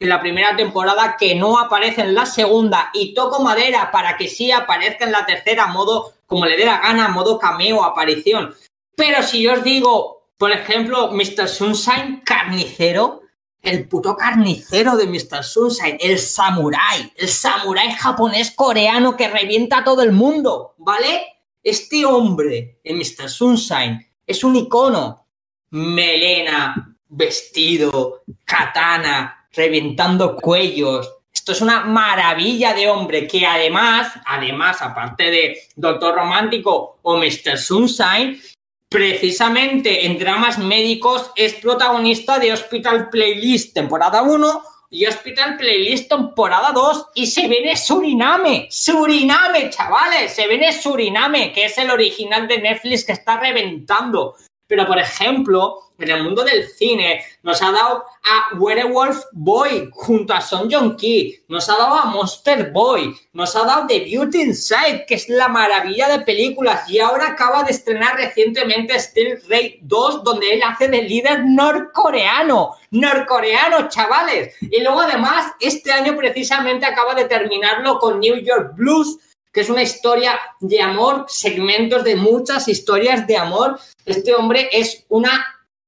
en 0.00 0.08
la 0.08 0.20
primera 0.20 0.56
temporada 0.56 1.16
que 1.16 1.34
no 1.36 1.58
aparece 1.58 2.02
en 2.02 2.14
la 2.14 2.26
segunda 2.26 2.90
y 2.92 3.14
toco 3.14 3.42
madera 3.42 3.90
para 3.90 4.16
que 4.16 4.28
sí 4.28 4.50
aparezca 4.50 5.04
en 5.04 5.12
la 5.12 5.24
tercera 5.24 5.68
modo 5.68 6.12
como 6.26 6.44
le 6.44 6.56
dé 6.56 6.66
la 6.66 6.80
gana, 6.80 7.08
modo 7.08 7.38
cameo, 7.38 7.84
aparición. 7.84 8.54
Pero 8.96 9.22
si 9.22 9.40
yo 9.40 9.54
os 9.54 9.62
digo, 9.62 10.26
por 10.36 10.50
ejemplo, 10.50 11.12
Mr. 11.12 11.48
Sunshine 11.48 12.22
carnicero, 12.24 13.22
el 13.62 13.88
puto 13.88 14.16
carnicero 14.16 14.96
de 14.96 15.06
Mr. 15.06 15.42
Sunshine, 15.42 15.98
el 16.00 16.18
samurái, 16.18 17.12
el 17.16 17.28
samurái 17.28 17.92
japonés 17.92 18.52
coreano 18.52 19.16
que 19.16 19.28
revienta 19.28 19.78
a 19.78 19.84
todo 19.84 20.02
el 20.02 20.12
mundo, 20.12 20.74
¿vale? 20.78 21.22
Este 21.62 22.06
hombre 22.06 22.78
en 22.84 22.96
Mr. 22.96 23.28
Sunshine 23.28 24.06
es 24.26 24.44
un 24.44 24.56
icono. 24.56 25.26
Melena, 25.70 26.96
vestido, 27.08 28.22
katana, 28.44 29.48
reventando 29.52 30.36
cuellos. 30.36 31.12
Esto 31.32 31.52
es 31.52 31.60
una 31.60 31.84
maravilla 31.84 32.72
de 32.72 32.88
hombre 32.88 33.26
que 33.26 33.44
además, 33.44 34.12
además, 34.26 34.80
aparte 34.80 35.24
de 35.24 35.58
Doctor 35.74 36.14
Romántico 36.14 36.98
o 37.02 37.16
Mr. 37.16 37.58
Sunshine, 37.58 38.40
precisamente 38.88 40.06
en 40.06 40.18
dramas 40.18 40.58
médicos 40.58 41.30
es 41.36 41.54
protagonista 41.54 42.38
de 42.38 42.52
Hospital 42.52 43.10
Playlist 43.10 43.74
temporada 43.74 44.22
1 44.22 44.62
y 44.90 45.06
Hospital 45.06 45.56
Playlist 45.56 46.08
temporada 46.08 46.72
2 46.72 47.08
y 47.14 47.26
se 47.26 47.48
viene 47.48 47.76
Suriname, 47.76 48.68
Suriname, 48.70 49.70
chavales, 49.70 50.32
se 50.32 50.46
viene 50.46 50.72
Suriname, 50.72 51.52
que 51.52 51.64
es 51.64 51.76
el 51.78 51.90
original 51.90 52.46
de 52.46 52.58
Netflix 52.58 53.04
que 53.04 53.12
está 53.12 53.38
reventando. 53.38 54.36
Pero, 54.68 54.86
por 54.86 54.98
ejemplo, 54.98 55.85
en 55.98 56.10
el 56.10 56.22
mundo 56.22 56.44
del 56.44 56.68
cine, 56.68 57.24
nos 57.42 57.62
ha 57.62 57.70
dado 57.72 58.04
a 58.24 58.56
Werewolf 58.56 59.24
Boy 59.32 59.88
junto 59.92 60.34
a 60.34 60.40
Son 60.40 60.70
Jong 60.70 60.96
Ki, 60.96 61.44
nos 61.48 61.68
ha 61.68 61.76
dado 61.76 61.94
a 61.94 62.04
Monster 62.06 62.70
Boy, 62.70 63.14
nos 63.32 63.54
ha 63.56 63.64
dado 63.64 63.86
The 63.86 64.00
Beauty 64.00 64.42
Inside, 64.42 65.04
que 65.06 65.14
es 65.14 65.28
la 65.28 65.48
maravilla 65.48 66.08
de 66.08 66.20
películas, 66.20 66.88
y 66.90 66.98
ahora 66.98 67.28
acaba 67.28 67.62
de 67.62 67.72
estrenar 67.72 68.16
recientemente 68.16 68.98
Steel 68.98 69.42
Raid 69.48 69.76
2, 69.82 70.24
donde 70.24 70.54
él 70.54 70.62
hace 70.64 70.88
de 70.88 71.02
líder 71.02 71.44
norcoreano. 71.44 72.76
Norcoreano, 72.90 73.88
chavales. 73.88 74.54
Y 74.60 74.80
luego, 74.80 75.00
además, 75.00 75.52
este 75.60 75.92
año 75.92 76.16
precisamente 76.16 76.86
acaba 76.86 77.14
de 77.14 77.24
terminarlo 77.24 77.98
con 77.98 78.20
New 78.20 78.36
York 78.36 78.72
Blues, 78.74 79.18
que 79.52 79.62
es 79.62 79.70
una 79.70 79.82
historia 79.82 80.38
de 80.60 80.82
amor, 80.82 81.24
segmentos 81.28 82.04
de 82.04 82.16
muchas 82.16 82.68
historias 82.68 83.26
de 83.26 83.36
amor. 83.36 83.78
Este 84.04 84.34
hombre 84.34 84.68
es 84.70 85.04
una 85.08 85.46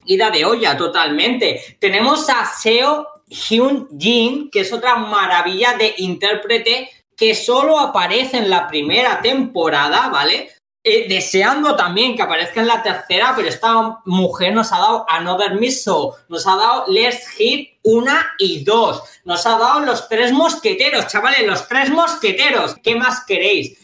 ida 0.09 0.31
de 0.31 0.45
olla 0.45 0.77
totalmente. 0.77 1.77
Tenemos 1.79 2.29
a 2.29 2.45
Seo 2.45 3.07
Hyun 3.29 3.89
Jin, 3.97 4.51
que 4.51 4.61
es 4.61 4.73
otra 4.73 4.97
maravilla 4.97 5.75
de 5.75 5.95
intérprete 5.99 6.91
que 7.17 7.35
solo 7.35 7.79
aparece 7.79 8.39
en 8.39 8.51
la 8.51 8.67
primera 8.67 9.21
temporada, 9.21 10.09
¿vale? 10.09 10.51
Eh, 10.85 11.07
deseando 11.09 11.77
también 11.77 12.17
que 12.17 12.23
aparezca 12.23 12.61
en 12.61 12.69
la 12.69 12.83
tercera, 12.83 13.35
pero 13.37 13.49
esta 13.49 14.01
mujer 14.05 14.55
nos 14.55 14.73
ha 14.73 14.79
dado 14.79 15.05
Another 15.09 15.55
Miso, 15.57 16.17
nos 16.29 16.47
ha 16.47 16.57
dado 16.57 16.85
Let's 16.87 17.29
Hit 17.31 17.79
una 17.83 18.35
y 18.39 18.65
dos, 18.65 19.03
nos 19.25 19.45
ha 19.47 19.59
dado 19.59 19.81
los 19.81 20.09
tres 20.09 20.33
mosqueteros, 20.33 21.09
chavales, 21.09 21.47
los 21.47 21.67
tres 21.67 21.91
mosqueteros, 21.91 22.77
¿qué 22.83 22.95
más 22.95 23.25
queréis? 23.27 23.83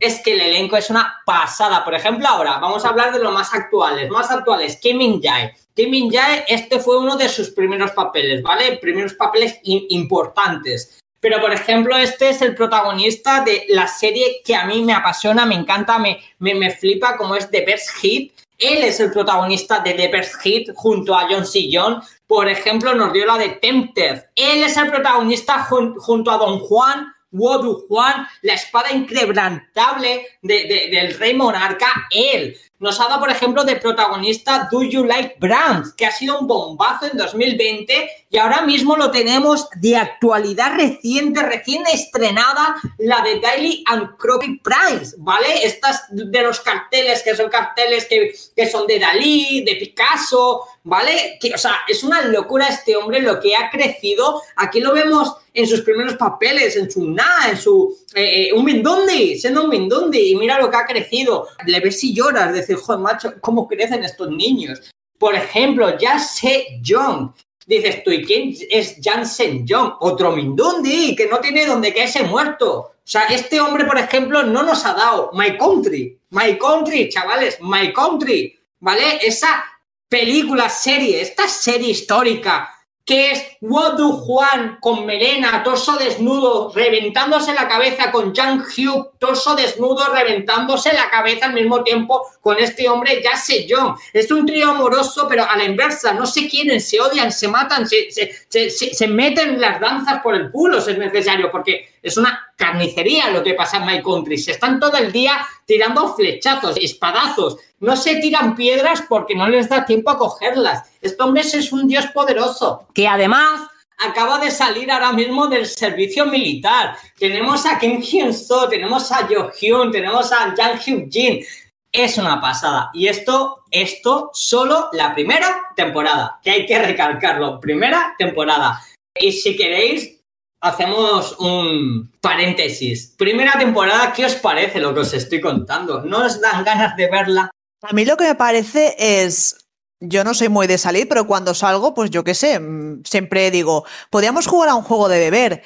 Es 0.00 0.20
que 0.22 0.34
el 0.34 0.40
elenco 0.40 0.76
es 0.76 0.90
una 0.90 1.20
pasada. 1.24 1.84
Por 1.84 1.94
ejemplo, 1.94 2.26
ahora 2.28 2.58
vamos 2.58 2.84
a 2.84 2.88
hablar 2.88 3.12
de 3.12 3.18
lo 3.18 3.32
más 3.32 3.52
actuales. 3.54 4.10
Más 4.10 4.30
actuales, 4.30 4.78
Kim 4.80 4.98
Min 4.98 5.20
Jae. 5.22 5.54
Kim 5.74 5.90
Min 5.90 6.10
Jae, 6.10 6.44
este 6.48 6.78
fue 6.78 6.98
uno 6.98 7.16
de 7.16 7.28
sus 7.28 7.50
primeros 7.50 7.92
papeles, 7.92 8.42
¿vale? 8.42 8.78
Primeros 8.78 9.14
papeles 9.14 9.58
importantes. 9.62 10.98
Pero, 11.20 11.40
por 11.40 11.52
ejemplo, 11.52 11.96
este 11.96 12.28
es 12.28 12.42
el 12.42 12.54
protagonista 12.54 13.42
de 13.42 13.64
la 13.70 13.88
serie 13.88 14.40
que 14.44 14.54
a 14.54 14.66
mí 14.66 14.84
me 14.84 14.92
apasiona, 14.92 15.46
me 15.46 15.56
encanta, 15.56 15.98
me, 15.98 16.20
me, 16.38 16.54
me 16.54 16.70
flipa, 16.70 17.16
como 17.16 17.34
es 17.34 17.50
The 17.50 17.64
Best 17.64 17.90
Hit. 17.96 18.32
Él 18.56 18.84
es 18.84 19.00
el 19.00 19.12
protagonista 19.12 19.80
de 19.80 19.94
The 19.94 20.08
Best 20.08 20.40
Hit 20.42 20.70
junto 20.74 21.16
a 21.16 21.26
John 21.28 21.46
C. 21.46 21.68
John. 21.72 22.00
Por 22.26 22.48
ejemplo, 22.48 22.94
nos 22.94 23.12
dio 23.12 23.26
la 23.26 23.38
de 23.38 23.50
Tempted. 23.50 24.26
Él 24.34 24.62
es 24.62 24.76
el 24.76 24.90
protagonista 24.90 25.64
junto 25.64 26.30
a 26.30 26.36
Don 26.36 26.60
Juan 26.60 27.12
Wodu 27.30 27.86
Juan, 27.88 28.26
la 28.42 28.54
espada 28.54 28.92
inquebrantable 28.92 30.26
del 30.42 31.18
rey 31.18 31.34
monarca, 31.34 32.08
él. 32.10 32.56
Nos 32.80 33.00
ha 33.00 33.08
dado, 33.08 33.20
por 33.20 33.30
ejemplo, 33.30 33.64
de 33.64 33.76
protagonista 33.76 34.68
Do 34.70 34.82
You 34.82 35.04
Like 35.04 35.36
Brands, 35.40 35.92
que 35.94 36.06
ha 36.06 36.12
sido 36.12 36.38
un 36.38 36.46
bombazo 36.46 37.06
en 37.06 37.18
2020 37.18 38.26
y 38.30 38.38
ahora 38.38 38.62
mismo 38.62 38.96
lo 38.96 39.10
tenemos 39.10 39.68
de 39.76 39.96
actualidad 39.96 40.74
reciente, 40.76 41.42
recién 41.42 41.84
estrenada, 41.86 42.76
la 42.98 43.22
de 43.22 43.40
Daily 43.40 43.82
and 43.86 44.16
Croppy 44.16 44.60
Price, 44.60 45.16
¿vale? 45.18 45.64
Estas 45.64 46.04
de 46.10 46.42
los 46.42 46.60
carteles, 46.60 47.22
que 47.22 47.34
son 47.34 47.48
carteles 47.48 48.04
que, 48.04 48.32
que 48.54 48.70
son 48.70 48.86
de 48.86 48.98
Dalí, 48.98 49.64
de 49.64 49.76
Picasso, 49.76 50.62
¿vale? 50.84 51.38
Que, 51.40 51.54
o 51.54 51.58
sea, 51.58 51.80
es 51.88 52.02
una 52.04 52.22
locura 52.22 52.68
este 52.68 52.96
hombre 52.96 53.20
lo 53.20 53.40
que 53.40 53.56
ha 53.56 53.70
crecido. 53.70 54.42
Aquí 54.56 54.80
lo 54.80 54.92
vemos 54.92 55.34
en 55.54 55.66
sus 55.66 55.80
primeros 55.80 56.14
papeles, 56.14 56.76
en 56.76 56.90
su 56.90 57.10
Na, 57.10 57.48
en 57.50 57.56
su... 57.56 57.96
Eh, 58.14 58.48
eh, 58.48 58.52
un 58.52 58.64
Mindundi, 58.64 59.38
siendo 59.38 59.64
un 59.64 59.70
Mindundi, 59.70 60.30
y 60.30 60.36
mira 60.36 60.58
lo 60.58 60.70
que 60.70 60.76
ha 60.76 60.86
crecido. 60.86 61.48
Le 61.66 61.80
ves 61.80 62.02
y 62.04 62.14
lloras, 62.14 62.52
decir, 62.52 62.76
joder, 62.76 63.00
macho, 63.00 63.34
¿cómo 63.40 63.68
crecen 63.68 64.04
estos 64.04 64.30
niños? 64.30 64.90
Por 65.18 65.34
ejemplo, 65.34 65.98
ya 65.98 66.18
sé 66.18 66.78
Young. 66.80 67.30
Dices 67.66 68.02
tú, 68.02 68.10
¿y 68.10 68.24
quién 68.24 68.54
es 68.70 68.96
Jansen 69.02 69.66
Young? 69.66 69.92
Otro 70.00 70.32
Mindundi, 70.32 71.14
que 71.14 71.26
no 71.26 71.38
tiene 71.38 71.66
donde 71.66 71.92
quedarse 71.92 72.22
muerto. 72.22 72.78
O 72.78 73.10
sea, 73.10 73.24
este 73.24 73.60
hombre, 73.60 73.84
por 73.84 73.98
ejemplo, 73.98 74.42
no 74.42 74.62
nos 74.62 74.84
ha 74.86 74.94
dado 74.94 75.30
My 75.34 75.58
Country. 75.58 76.18
My 76.30 76.56
Country, 76.58 77.10
chavales, 77.10 77.58
My 77.60 77.92
Country. 77.92 78.58
¿Vale? 78.80 79.18
Esa 79.22 79.64
película, 80.08 80.70
serie, 80.70 81.20
esta 81.20 81.46
serie 81.46 81.90
histórica 81.90 82.70
que 83.08 83.30
es 83.30 83.42
Wodu 83.62 84.12
Juan 84.18 84.76
con 84.82 85.06
melena, 85.06 85.62
torso 85.62 85.96
desnudo, 85.96 86.70
reventándose 86.74 87.54
la 87.54 87.66
cabeza 87.66 88.12
con 88.12 88.34
Jang 88.34 88.62
Hyuk, 88.62 89.16
torso 89.18 89.54
desnudo, 89.56 90.12
reventándose 90.12 90.92
la 90.92 91.08
cabeza 91.08 91.46
al 91.46 91.54
mismo 91.54 91.82
tiempo 91.82 92.26
con 92.42 92.58
este 92.58 92.86
hombre, 92.86 93.22
ya 93.24 93.34
sé 93.34 93.66
yo. 93.66 93.96
Es 94.12 94.30
un 94.30 94.44
trío 94.44 94.72
amoroso, 94.72 95.26
pero 95.26 95.48
a 95.48 95.56
la 95.56 95.64
inversa, 95.64 96.12
no 96.12 96.26
se 96.26 96.50
quieren, 96.50 96.82
se 96.82 97.00
odian, 97.00 97.32
se 97.32 97.48
matan, 97.48 97.88
se, 97.88 98.10
se, 98.10 98.70
se 98.70 99.08
meten 99.08 99.58
las 99.58 99.80
danzas 99.80 100.20
por 100.20 100.34
el 100.34 100.50
culo 100.50 100.78
si 100.78 100.90
es 100.90 100.98
necesario, 100.98 101.50
porque 101.50 101.88
es 102.02 102.16
una 102.16 102.52
carnicería 102.56 103.30
lo 103.30 103.42
que 103.42 103.54
pasa 103.54 103.78
en 103.78 103.86
My 103.86 104.02
Country. 104.02 104.38
Se 104.38 104.52
están 104.52 104.80
todo 104.80 104.96
el 104.96 105.12
día 105.12 105.46
tirando 105.64 106.14
flechazos, 106.14 106.76
espadazos. 106.76 107.56
No 107.80 107.96
se 107.96 108.16
tiran 108.16 108.56
piedras 108.56 109.02
porque 109.08 109.34
no 109.34 109.48
les 109.48 109.68
da 109.68 109.84
tiempo 109.84 110.10
a 110.10 110.18
cogerlas. 110.18 110.90
Este 111.00 111.22
hombre 111.22 111.42
es 111.42 111.72
un 111.72 111.86
dios 111.86 112.06
poderoso 112.08 112.86
que 112.92 113.06
además 113.06 113.68
acaba 113.98 114.38
de 114.38 114.50
salir 114.50 114.90
ahora 114.90 115.12
mismo 115.12 115.48
del 115.48 115.66
servicio 115.66 116.26
militar. 116.26 116.96
Tenemos 117.18 117.66
a 117.66 117.78
Kim 117.78 118.00
Hyun 118.00 118.32
So, 118.32 118.68
tenemos 118.68 119.10
a 119.12 119.26
Jo 119.26 119.50
Hyun, 119.50 119.90
tenemos 119.90 120.32
a 120.32 120.54
Jang 120.56 120.78
Hyuk 120.78 121.10
Jin. 121.10 121.44
Es 121.90 122.18
una 122.18 122.40
pasada. 122.40 122.90
Y 122.92 123.08
esto, 123.08 123.64
esto 123.70 124.30
solo 124.32 124.88
la 124.92 125.14
primera 125.14 125.72
temporada, 125.74 126.38
que 126.42 126.50
hay 126.50 126.66
que 126.66 126.78
recalcarlo. 126.78 127.60
Primera 127.60 128.14
temporada. 128.18 128.80
Y 129.14 129.32
si 129.32 129.56
queréis, 129.56 130.17
hacemos 130.60 131.36
un 131.38 132.12
paréntesis. 132.20 133.14
Primera 133.16 133.58
temporada, 133.58 134.12
¿qué 134.12 134.24
os 134.24 134.34
parece 134.36 134.80
lo 134.80 134.94
que 134.94 135.00
os 135.00 135.14
estoy 135.14 135.40
contando? 135.40 136.02
¿No 136.02 136.26
os 136.26 136.40
dan 136.40 136.64
ganas 136.64 136.96
de 136.96 137.08
verla? 137.08 137.50
A 137.82 137.92
mí 137.92 138.04
lo 138.04 138.16
que 138.16 138.24
me 138.24 138.34
parece 138.34 138.96
es. 138.98 139.56
Yo 140.00 140.22
no 140.22 140.32
soy 140.32 140.48
muy 140.48 140.68
de 140.68 140.78
salir, 140.78 141.08
pero 141.08 141.26
cuando 141.26 141.54
salgo, 141.54 141.92
pues 141.92 142.10
yo 142.10 142.22
qué 142.22 142.32
sé, 142.32 142.60
mm, 142.60 143.02
siempre 143.04 143.50
digo, 143.50 143.84
podríamos 144.10 144.46
jugar 144.46 144.68
a 144.68 144.76
un 144.76 144.84
juego 144.84 145.08
de 145.08 145.18
beber. 145.18 145.62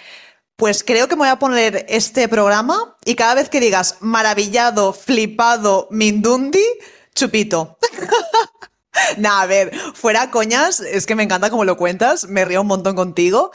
Pues 0.57 0.83
creo 0.85 1.07
que 1.07 1.17
me 1.17 1.21
voy 1.21 1.29
a 1.29 1.39
poner 1.39 1.85
este 1.89 2.29
programa 2.29 2.97
y 3.05 3.15
cada 3.15 3.35
vez 3.35 3.51
que 3.51 3.61
digas 3.61 3.99
maravillado, 4.01 4.95
flipado, 4.95 5.87
mindundi, 5.91 6.65
chupito. 7.15 7.77
Nah, 9.19 9.43
a 9.43 9.47
ver, 9.47 9.73
fuera 9.95 10.31
coñas, 10.31 10.81
es 10.81 11.07
que 11.07 11.15
me 11.15 11.23
encanta 11.23 11.51
como 11.51 11.65
lo 11.65 11.77
cuentas, 11.77 12.29
me 12.29 12.45
río 12.45 12.63
un 12.63 12.67
montón 12.67 12.97
contigo. 12.97 13.53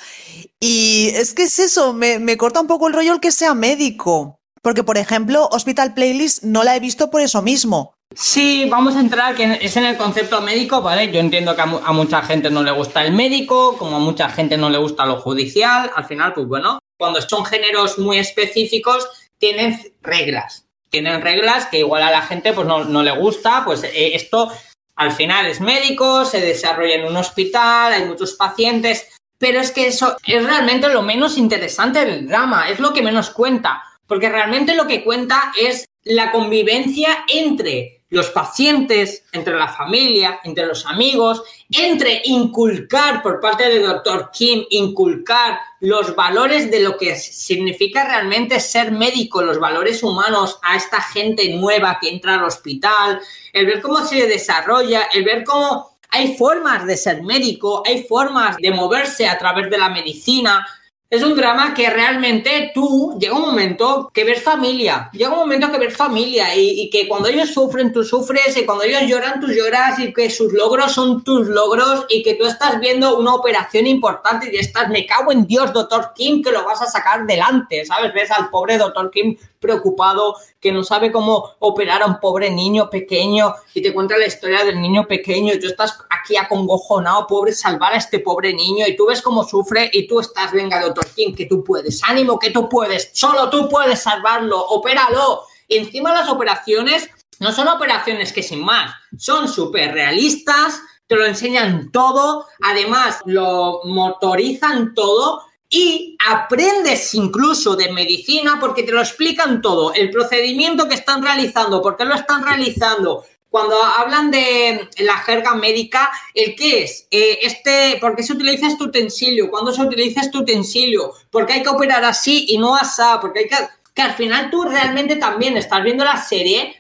Y 0.60 1.12
es 1.16 1.34
que 1.34 1.44
es 1.44 1.60
eso, 1.60 1.94
me, 1.94 2.20
me 2.20 2.38
corta 2.38 2.62
un 2.62 2.68
poco 2.68 2.88
el 2.88 2.94
rollo 2.94 3.14
el 3.14 3.20
que 3.20 3.32
sea 3.32 3.54
médico. 3.54 4.40
Porque, 4.62 4.84
por 4.84 4.98
ejemplo, 4.98 5.48
Hospital 5.52 5.94
Playlist 5.94 6.44
no 6.44 6.64
la 6.64 6.76
he 6.76 6.80
visto 6.80 7.10
por 7.10 7.22
eso 7.22 7.42
mismo. 7.42 7.98
Sí, 8.16 8.68
vamos 8.70 8.96
a 8.96 9.02
entrar, 9.02 9.36
que 9.36 9.60
es 9.62 9.76
en 9.78 9.86
el 9.86 9.98
concepto 9.98 10.42
médico, 10.42 10.82
¿vale? 10.82 11.12
Yo 11.12 11.20
entiendo 11.20 11.56
que 11.56 11.62
a, 11.62 11.66
mucha 11.66 12.22
gente 12.22 12.50
no 12.50 12.64
le 12.64 12.72
gusta 12.72 13.04
el 13.04 13.14
médico, 13.14 13.78
como 13.78 13.98
a 13.98 14.00
mucha 14.00 14.30
gente 14.30 14.58
no 14.58 14.70
le 14.70 14.78
gusta 14.78 15.06
lo 15.06 15.20
judicial. 15.20 15.92
Al 15.96 16.06
final, 16.06 16.34
pues 16.34 16.48
bueno, 16.48 16.80
cuando 16.98 17.22
son 17.22 17.46
géneros 17.46 18.00
muy 18.00 18.18
específicos, 18.18 19.08
tienen 19.38 19.80
reglas. 20.02 20.66
Tienen 20.90 21.22
reglas 21.22 21.68
que 21.68 21.80
igual 21.80 22.02
a 22.02 22.12
la 22.12 22.22
gente 22.22 22.54
pues 22.54 22.66
no, 22.66 22.86
no 22.86 23.04
le 23.04 23.12
gusta, 23.12 23.64
pues 23.66 23.84
eh, 23.84 24.16
esto 24.16 24.52
al 24.98 25.12
final 25.12 25.46
es 25.46 25.62
médico, 25.62 26.26
se 26.26 26.42
desarrolla 26.42 26.96
en 26.96 27.06
un 27.06 27.16
hospital, 27.16 27.94
hay 27.94 28.06
muchos 28.06 28.34
pacientes, 28.34 29.08
pero 29.38 29.60
es 29.60 29.72
que 29.72 29.88
eso 29.88 30.18
es 30.26 30.44
realmente 30.44 30.90
lo 30.90 31.04
menos 31.04 31.38
interesante 31.38 32.04
del 32.04 32.28
drama, 32.28 32.70
es 32.70 32.80
lo 32.80 32.94
que 32.94 33.04
menos 33.04 33.30
cuenta, 33.30 33.84
porque 34.08 34.30
realmente 34.30 34.76
lo 34.76 34.88
que 34.88 35.04
cuenta 35.04 35.54
es 35.60 35.88
la 36.04 36.32
convivencia 36.32 37.26
entre 37.28 37.97
los 38.10 38.30
pacientes, 38.30 39.24
entre 39.34 39.56
la 39.56 39.68
familia, 39.68 40.40
entre 40.44 40.66
los 40.66 40.86
amigos, 40.86 41.44
entre 41.70 42.22
inculcar 42.26 43.22
por 43.22 43.42
parte 43.42 43.68
del 43.68 43.84
doctor 43.84 44.32
Kim, 44.32 44.64
inculcar 44.70 45.60
los 45.82 46.16
valores 46.16 46.72
de 46.72 46.80
lo 46.80 46.98
que 46.98 47.18
significa 47.18 48.06
realmente 48.06 48.60
ser 48.60 48.92
médico, 48.92 49.42
los 49.42 49.60
valores 49.60 50.04
humanos 50.04 50.58
a 50.64 50.78
esta 50.78 51.02
gente 51.02 51.54
nueva 51.56 51.98
que 52.00 52.10
entra 52.10 52.36
al 52.36 52.46
hospital, 52.46 53.20
el 53.52 53.66
ver 53.66 53.82
cómo 53.82 54.06
se 54.06 54.26
desarrolla, 54.26 55.10
el 55.14 55.26
ver 55.26 55.44
cómo 55.44 55.98
hay 56.10 56.38
formas 56.38 56.86
de 56.86 56.96
ser 56.96 57.24
médico, 57.24 57.84
hay 57.86 58.04
formas 58.04 58.56
de 58.58 58.72
moverse 58.72 59.28
a 59.28 59.38
través 59.38 59.70
de 59.70 59.78
la 59.78 59.90
medicina, 59.90 60.66
es 61.10 61.24
un 61.24 61.36
drama 61.36 61.74
que 61.74 61.90
realmente 61.90 62.72
tú 62.74 63.18
llega 63.20 63.36
un 63.36 63.42
momento 63.42 64.12
que 64.14 64.26
ves 64.26 64.44
familia, 64.44 65.10
llega 65.14 65.30
un 65.30 65.38
momento 65.38 65.72
que 65.72 65.78
ves 65.78 65.96
familia 65.96 66.54
y, 66.54 66.82
y, 66.82 66.90
que 66.90 67.08
cuando 67.08 67.30
ellos 67.30 67.54
sufren 67.54 67.94
tú 67.94 68.04
sufres 68.04 68.58
y 68.58 68.66
cuando 68.66 68.84
ellos 68.84 69.04
lloran 69.04 69.40
tú 69.40 69.48
lloras 69.48 70.00
y 70.00 70.12
que 70.12 70.30
sus 70.30 70.52
logros 70.52 70.92
son 70.92 71.24
tus 71.24 71.48
logros 71.48 72.06
y 72.10 72.24
que 72.24 72.34
tú 72.34 72.46
estás 72.46 72.80
viendo 72.82 73.18
una 73.18 73.36
operación 73.36 73.88
importante 73.88 74.50
y 74.52 74.58
estás, 74.58 74.90
me 74.90 75.06
cago 75.06 75.32
en 75.32 75.48
Dios, 75.48 75.72
doctor 75.72 76.12
Kim, 76.14 76.44
que 76.44 76.52
lo 76.52 76.66
vas 76.66 76.82
a 76.82 76.88
sacar 76.88 77.26
delante, 77.26 77.86
¿sabes? 77.86 78.14
Ves 78.14 78.32
al 78.32 78.50
pobre 78.50 78.78
doctor 78.78 79.10
Kim 79.10 79.38
preocupado, 79.60 80.36
que 80.60 80.72
no 80.72 80.84
sabe 80.84 81.12
cómo 81.12 81.56
operar 81.60 82.02
a 82.02 82.06
un 82.06 82.20
pobre 82.20 82.50
niño 82.50 82.90
pequeño 82.90 83.54
y 83.74 83.82
te 83.82 83.94
cuenta 83.94 84.18
la 84.18 84.26
historia 84.26 84.64
del 84.64 84.82
niño 84.82 85.08
pequeño 85.08 85.54
y 85.54 85.60
tú 85.60 85.68
estás 85.68 85.98
aquí 86.10 86.36
acongojonado, 86.38 87.28
pobre, 87.28 87.54
salvar 87.54 87.94
a 87.94 87.98
este 87.98 88.20
pobre 88.20 88.54
niño 88.54 88.86
y 88.88 88.96
tú 88.96 89.08
ves 89.08 89.22
cómo 89.22 89.44
sufre 89.44 89.90
y 89.94 90.08
tú 90.08 90.20
estás, 90.20 90.52
venga, 90.52 90.82
doctor 90.82 91.08
Kim, 91.16 91.36
que 91.36 91.46
tú 91.46 91.64
puedes, 91.64 92.04
ánimo 92.04 92.40
que 92.40 92.52
tú 92.52 92.68
puedes, 92.70 93.12
solo 93.14 93.50
tú 93.50 93.68
puedes 93.70 94.02
salvarlo, 94.02 94.60
opéralo. 94.60 95.44
Encima 95.70 96.14
las 96.14 96.30
operaciones 96.30 97.10
no 97.40 97.52
son 97.52 97.68
operaciones 97.68 98.34
que 98.34 98.44
sin 98.44 98.64
más, 98.64 98.94
son 99.18 99.48
súper 99.48 99.94
realistas, 99.94 100.82
te 101.08 101.16
lo 101.16 101.26
enseñan 101.26 101.92
todo, 101.92 102.46
además 102.62 103.22
lo 103.26 103.82
motorizan 103.86 104.94
todo 104.94 105.44
y 105.70 106.18
aprendes 106.26 107.14
incluso 107.14 107.76
de 107.76 107.92
medicina 107.92 108.58
porque 108.60 108.84
te 108.84 108.92
lo 108.92 109.02
explican 109.02 109.62
todo, 109.62 109.94
el 109.94 110.10
procedimiento 110.10 110.88
que 110.88 110.96
están 110.96 111.22
realizando, 111.22 111.82
por 111.82 111.98
qué 111.98 112.06
lo 112.06 112.16
están 112.16 112.44
realizando. 112.44 113.26
Cuando 113.50 113.82
hablan 113.82 114.30
de 114.30 114.90
la 115.00 115.18
jerga 115.20 115.56
médica, 115.56 116.12
¿el 116.34 116.54
qué 116.54 116.84
es? 116.84 117.08
Eh, 117.10 117.40
este, 117.42 117.98
¿Por 118.00 118.16
qué 118.16 118.22
se 118.22 118.34
utiliza 118.34 118.68
este 118.68 118.84
utensilio? 118.84 119.50
¿Cuándo 119.50 119.72
se 119.72 119.82
utiliza 119.82 120.22
este 120.22 120.38
utensilio? 120.38 121.14
¿Por 121.32 121.46
qué 121.46 121.54
hay 121.54 121.64
que 121.64 121.70
operar 121.70 122.04
así 122.04 122.46
y 122.50 122.58
no 122.58 122.76
así? 122.76 123.02
Porque 123.22 123.40
hay 123.40 123.48
que... 123.48 123.56
Que 123.96 124.02
al 124.04 124.14
final 124.14 124.52
tú 124.52 124.64
realmente 124.64 125.16
también 125.16 125.58
estás 125.58 125.82
viendo 125.84 126.04
la 126.04 126.22
serie, 126.22 126.76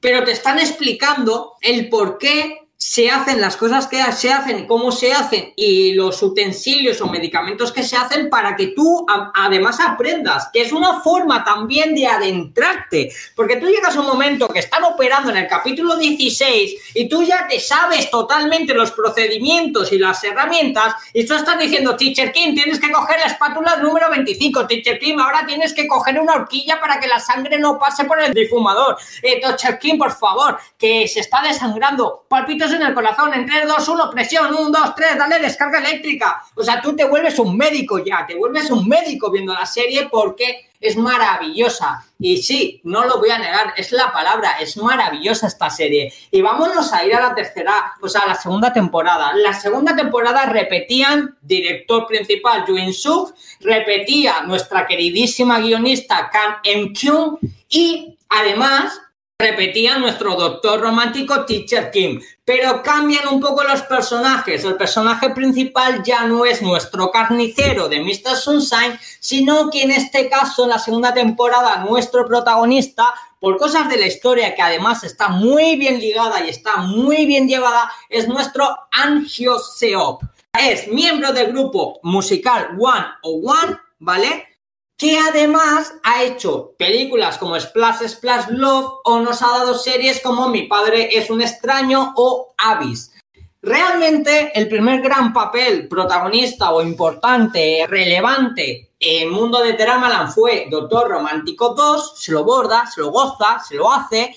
pero 0.00 0.24
te 0.24 0.32
están 0.32 0.58
explicando 0.58 1.54
el 1.60 1.88
por 1.88 2.18
qué 2.18 2.65
se 2.88 3.10
hacen 3.10 3.40
las 3.40 3.56
cosas 3.56 3.88
que 3.88 4.00
se 4.12 4.32
hacen, 4.32 4.64
cómo 4.64 4.92
se 4.92 5.12
hacen 5.12 5.52
y 5.56 5.94
los 5.94 6.22
utensilios 6.22 7.00
o 7.00 7.08
medicamentos 7.08 7.72
que 7.72 7.82
se 7.82 7.96
hacen 7.96 8.30
para 8.30 8.54
que 8.54 8.68
tú 8.68 9.04
además 9.34 9.80
aprendas, 9.80 10.50
que 10.52 10.62
es 10.62 10.70
una 10.70 11.00
forma 11.00 11.42
también 11.42 11.96
de 11.96 12.06
adentrarte, 12.06 13.12
porque 13.34 13.56
tú 13.56 13.66
llegas 13.66 13.96
a 13.96 14.00
un 14.00 14.06
momento 14.06 14.46
que 14.46 14.60
están 14.60 14.84
operando 14.84 15.30
en 15.30 15.38
el 15.38 15.48
capítulo 15.48 15.96
16 15.96 16.92
y 16.94 17.08
tú 17.08 17.24
ya 17.24 17.48
te 17.48 17.58
sabes 17.58 18.08
totalmente 18.08 18.72
los 18.72 18.92
procedimientos 18.92 19.92
y 19.92 19.98
las 19.98 20.22
herramientas 20.22 20.94
y 21.12 21.26
tú 21.26 21.34
estás 21.34 21.58
diciendo, 21.58 21.96
Teacher 21.96 22.30
Kim, 22.30 22.54
tienes 22.54 22.78
que 22.78 22.92
coger 22.92 23.18
la 23.18 23.26
espátula 23.26 23.78
número 23.78 24.08
25, 24.10 24.64
Teacher 24.68 25.00
Kim, 25.00 25.18
ahora 25.18 25.44
tienes 25.44 25.74
que 25.74 25.88
coger 25.88 26.20
una 26.20 26.34
horquilla 26.34 26.78
para 26.80 27.00
que 27.00 27.08
la 27.08 27.18
sangre 27.18 27.58
no 27.58 27.80
pase 27.80 28.04
por 28.04 28.22
el 28.22 28.32
difumador, 28.32 28.96
eh, 29.22 29.40
Teacher 29.40 29.76
Kim, 29.80 29.98
por 29.98 30.12
favor, 30.12 30.56
que 30.78 31.08
se 31.08 31.18
está 31.18 31.42
desangrando, 31.42 32.24
palpito 32.28 32.75
en 32.76 32.82
el 32.82 32.94
corazón, 32.94 33.34
en 33.34 33.46
3, 33.46 33.66
2, 33.66 33.88
1, 33.88 34.10
presión, 34.10 34.54
1, 34.54 34.70
2, 34.70 34.94
3, 34.94 35.18
dale 35.18 35.38
descarga 35.38 35.78
eléctrica. 35.80 36.42
O 36.54 36.62
sea, 36.62 36.80
tú 36.80 36.94
te 36.94 37.04
vuelves 37.04 37.38
un 37.38 37.56
médico 37.56 37.98
ya, 37.98 38.24
te 38.26 38.34
vuelves 38.34 38.70
un 38.70 38.86
médico 38.88 39.30
viendo 39.30 39.52
la 39.52 39.66
serie 39.66 40.08
porque 40.10 40.70
es 40.80 40.96
maravillosa. 40.96 42.04
Y 42.18 42.38
sí, 42.38 42.80
no 42.84 43.04
lo 43.04 43.18
voy 43.18 43.30
a 43.30 43.38
negar, 43.38 43.74
es 43.76 43.92
la 43.92 44.12
palabra, 44.12 44.52
es 44.60 44.76
maravillosa 44.76 45.46
esta 45.46 45.68
serie. 45.68 46.12
Y 46.30 46.40
vámonos 46.40 46.92
a 46.92 47.04
ir 47.04 47.14
a 47.14 47.20
la 47.20 47.34
tercera, 47.34 47.94
o 48.00 48.08
sea, 48.08 48.22
a 48.22 48.28
la 48.28 48.34
segunda 48.34 48.72
temporada. 48.72 49.32
La 49.34 49.52
segunda 49.52 49.94
temporada 49.94 50.46
repetían 50.46 51.36
director 51.42 52.06
principal 52.06 52.64
Yuin 52.66 52.92
Suk, 52.92 53.34
repetía 53.60 54.42
nuestra 54.42 54.86
queridísima 54.86 55.58
guionista 55.58 56.30
Kang 56.30 56.56
Em 56.62 56.92
Kyung 56.92 57.38
y 57.68 58.16
además 58.28 59.00
repetía 59.38 59.98
nuestro 59.98 60.34
doctor 60.34 60.80
romántico 60.80 61.44
Teacher 61.44 61.90
Kim, 61.90 62.22
pero 62.44 62.82
cambian 62.82 63.28
un 63.28 63.38
poco 63.38 63.62
los 63.64 63.82
personajes. 63.82 64.64
El 64.64 64.76
personaje 64.76 65.28
principal 65.30 66.02
ya 66.02 66.24
no 66.24 66.46
es 66.46 66.62
nuestro 66.62 67.10
carnicero 67.10 67.88
de 67.88 68.00
Mr. 68.00 68.34
Sunshine, 68.34 68.98
sino 69.20 69.68
que 69.70 69.82
en 69.82 69.90
este 69.90 70.30
caso, 70.30 70.64
en 70.64 70.70
la 70.70 70.78
segunda 70.78 71.12
temporada, 71.12 71.84
nuestro 71.84 72.24
protagonista, 72.24 73.04
por 73.38 73.58
cosas 73.58 73.90
de 73.90 73.98
la 73.98 74.06
historia 74.06 74.54
que 74.54 74.62
además 74.62 75.04
está 75.04 75.28
muy 75.28 75.76
bien 75.76 76.00
ligada 76.00 76.44
y 76.44 76.48
está 76.48 76.78
muy 76.78 77.26
bien 77.26 77.46
llevada, 77.46 77.92
es 78.08 78.26
nuestro 78.26 78.74
Angio 78.90 79.58
Seop. 79.58 80.22
Es 80.58 80.88
miembro 80.88 81.32
del 81.34 81.52
grupo 81.52 82.00
musical 82.02 82.70
One 82.78 83.06
o 83.22 83.42
One, 83.44 83.76
¿vale? 83.98 84.55
Que 84.96 85.18
además 85.18 85.94
ha 86.02 86.22
hecho 86.24 86.72
películas 86.78 87.36
como 87.38 87.58
Splash 87.60 88.06
Splash 88.08 88.48
Love 88.48 89.00
o 89.04 89.20
nos 89.20 89.42
ha 89.42 89.48
dado 89.48 89.74
series 89.74 90.20
como 90.20 90.48
Mi 90.48 90.62
padre 90.62 91.10
es 91.12 91.28
un 91.28 91.42
extraño 91.42 92.14
o 92.16 92.54
Abyss. 92.56 93.12
Realmente 93.60 94.52
el 94.54 94.68
primer 94.68 95.02
gran 95.02 95.32
papel 95.32 95.88
protagonista 95.88 96.72
o 96.72 96.82
importante, 96.82 97.84
relevante 97.88 98.92
en 98.98 99.30
mundo 99.30 99.60
de 99.60 99.74
Dramaland 99.74 100.32
fue 100.32 100.68
Doctor 100.70 101.10
Romántico 101.10 101.74
2, 101.74 102.14
se 102.16 102.32
lo 102.32 102.44
borda, 102.44 102.86
se 102.86 103.00
lo 103.00 103.10
goza, 103.10 103.60
se 103.66 103.74
lo 103.74 103.92
hace. 103.92 104.34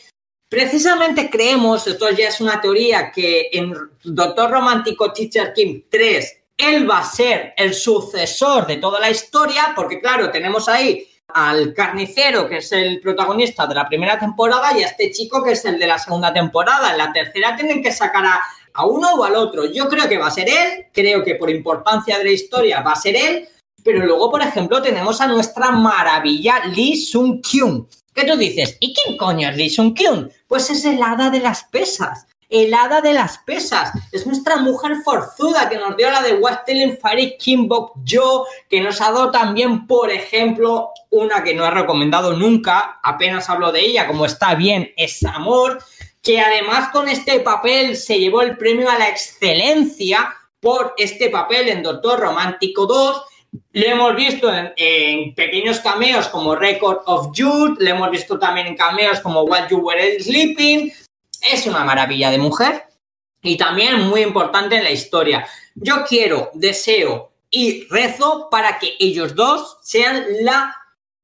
Precisamente 0.49 1.29
creemos, 1.29 1.85
esto 1.85 2.09
ya 2.09 2.27
es 2.27 2.41
una 2.41 2.59
teoría, 2.59 3.11
que 3.11 3.49
en 3.53 3.73
Doctor 4.03 4.49
Romántico 4.49 5.13
Teacher 5.13 5.53
Kim 5.53 5.83
3 5.89 6.38
él 6.59 6.89
va 6.89 6.99
a 6.99 7.05
ser 7.05 7.53
el 7.55 7.73
sucesor 7.73 8.67
de 8.67 8.77
toda 8.77 8.99
la 8.99 9.09
historia, 9.09 9.71
porque 9.75 10.01
claro, 10.01 10.29
tenemos 10.29 10.67
ahí 10.67 11.07
al 11.29 11.73
carnicero, 11.73 12.49
que 12.49 12.57
es 12.57 12.71
el 12.73 12.99
protagonista 12.99 13.65
de 13.65 13.75
la 13.75 13.87
primera 13.87 14.19
temporada, 14.19 14.77
y 14.77 14.83
a 14.83 14.87
este 14.87 15.09
chico, 15.11 15.41
que 15.41 15.53
es 15.53 15.63
el 15.63 15.79
de 15.79 15.87
la 15.87 15.97
segunda 15.97 16.33
temporada. 16.33 16.91
En 16.91 16.97
la 16.97 17.13
tercera 17.13 17.55
tienen 17.55 17.81
que 17.81 17.93
sacar 17.93 18.25
a, 18.25 18.85
uno 18.85 19.13
o 19.13 19.23
al 19.23 19.35
otro. 19.35 19.65
Yo 19.71 19.87
creo 19.87 20.07
que 20.09 20.17
va 20.17 20.27
a 20.27 20.31
ser 20.31 20.49
él, 20.49 20.87
creo 20.93 21.23
que 21.23 21.35
por 21.35 21.49
importancia 21.49 22.17
de 22.17 22.25
la 22.25 22.31
historia 22.31 22.81
va 22.81 22.91
a 22.91 22.95
ser 22.95 23.15
él, 23.15 23.47
pero 23.83 24.05
luego, 24.05 24.29
por 24.29 24.41
ejemplo, 24.41 24.81
tenemos 24.81 25.21
a 25.21 25.27
nuestra 25.27 25.71
maravilla 25.71 26.65
Lee 26.65 26.97
Sung 26.97 27.41
Kyun. 27.41 27.87
¿Qué 28.13 28.25
tú 28.25 28.35
dices? 28.35 28.75
¿Y 28.81 28.93
quién 28.93 29.17
coño 29.17 29.49
es 29.49 29.55
Lee 29.55 29.69
Sung 29.69 29.93
Kyun? 29.93 30.31
Pues 30.47 30.69
es 30.69 30.83
el 30.83 31.01
hada 31.01 31.29
de 31.29 31.39
las 31.39 31.63
pesas 31.65 32.25
el 32.49 32.73
hada 32.73 33.01
de 33.01 33.13
las 33.13 33.37
pesas. 33.37 33.91
Es 34.11 34.25
nuestra 34.25 34.57
mujer 34.57 34.97
forzuda 35.03 35.69
que 35.69 35.77
nos 35.77 35.95
dio 35.95 36.09
la 36.09 36.21
de 36.21 36.33
What 36.33 36.63
Telling 36.65 36.97
Fairy 36.97 37.37
Kimbok 37.37 37.93
Yo, 38.03 38.45
que 38.67 38.81
nos 38.81 38.99
ha 39.01 39.11
dado 39.11 39.31
también, 39.31 39.85
por 39.85 40.09
ejemplo, 40.09 40.89
una 41.11 41.43
que 41.43 41.53
no 41.53 41.65
he 41.65 41.71
recomendado 41.71 42.33
nunca, 42.33 42.99
apenas 43.03 43.49
hablo 43.49 43.71
de 43.71 43.81
ella, 43.81 44.07
como 44.07 44.25
está 44.25 44.55
bien, 44.55 44.91
es 44.97 45.23
Amor, 45.23 45.79
que 46.23 46.39
además 46.39 46.89
con 46.91 47.07
este 47.07 47.39
papel 47.41 47.95
se 47.95 48.19
llevó 48.19 48.41
el 48.41 48.57
premio 48.57 48.89
a 48.89 48.97
la 48.97 49.09
excelencia 49.09 50.33
por 50.59 50.93
este 50.97 51.29
papel 51.29 51.69
en 51.69 51.83
Doctor 51.83 52.19
Romántico 52.19 52.85
2. 52.85 53.23
Lo 53.71 53.85
hemos 53.85 54.15
visto 54.15 54.53
en, 54.53 54.73
en, 54.75 55.33
pequeños 55.33 55.79
cameos 55.79 56.27
como 56.27 56.55
Record 56.55 56.99
of 57.05 57.29
Youth, 57.33 57.77
lo 57.79 57.89
hemos 57.89 58.11
visto 58.11 58.37
también 58.37 58.67
en 58.67 58.75
cameos 58.75 59.19
como 59.21 59.43
What 59.43 59.69
You 59.69 59.79
Were 59.79 60.19
Sleeping, 60.19 60.91
es 61.41 61.65
una 61.67 61.83
maravilla 61.83 62.31
de 62.31 62.37
mujer 62.37 62.83
y 63.41 63.57
también 63.57 64.01
muy 64.07 64.21
importante 64.21 64.77
en 64.77 64.83
la 64.83 64.91
historia. 64.91 65.47
Yo 65.75 66.03
quiero, 66.07 66.49
deseo 66.53 67.31
y 67.49 67.87
rezo 67.89 68.49
para 68.49 68.79
que 68.79 68.95
ellos 68.99 69.35
dos 69.35 69.77
sean 69.81 70.25
la 70.41 70.75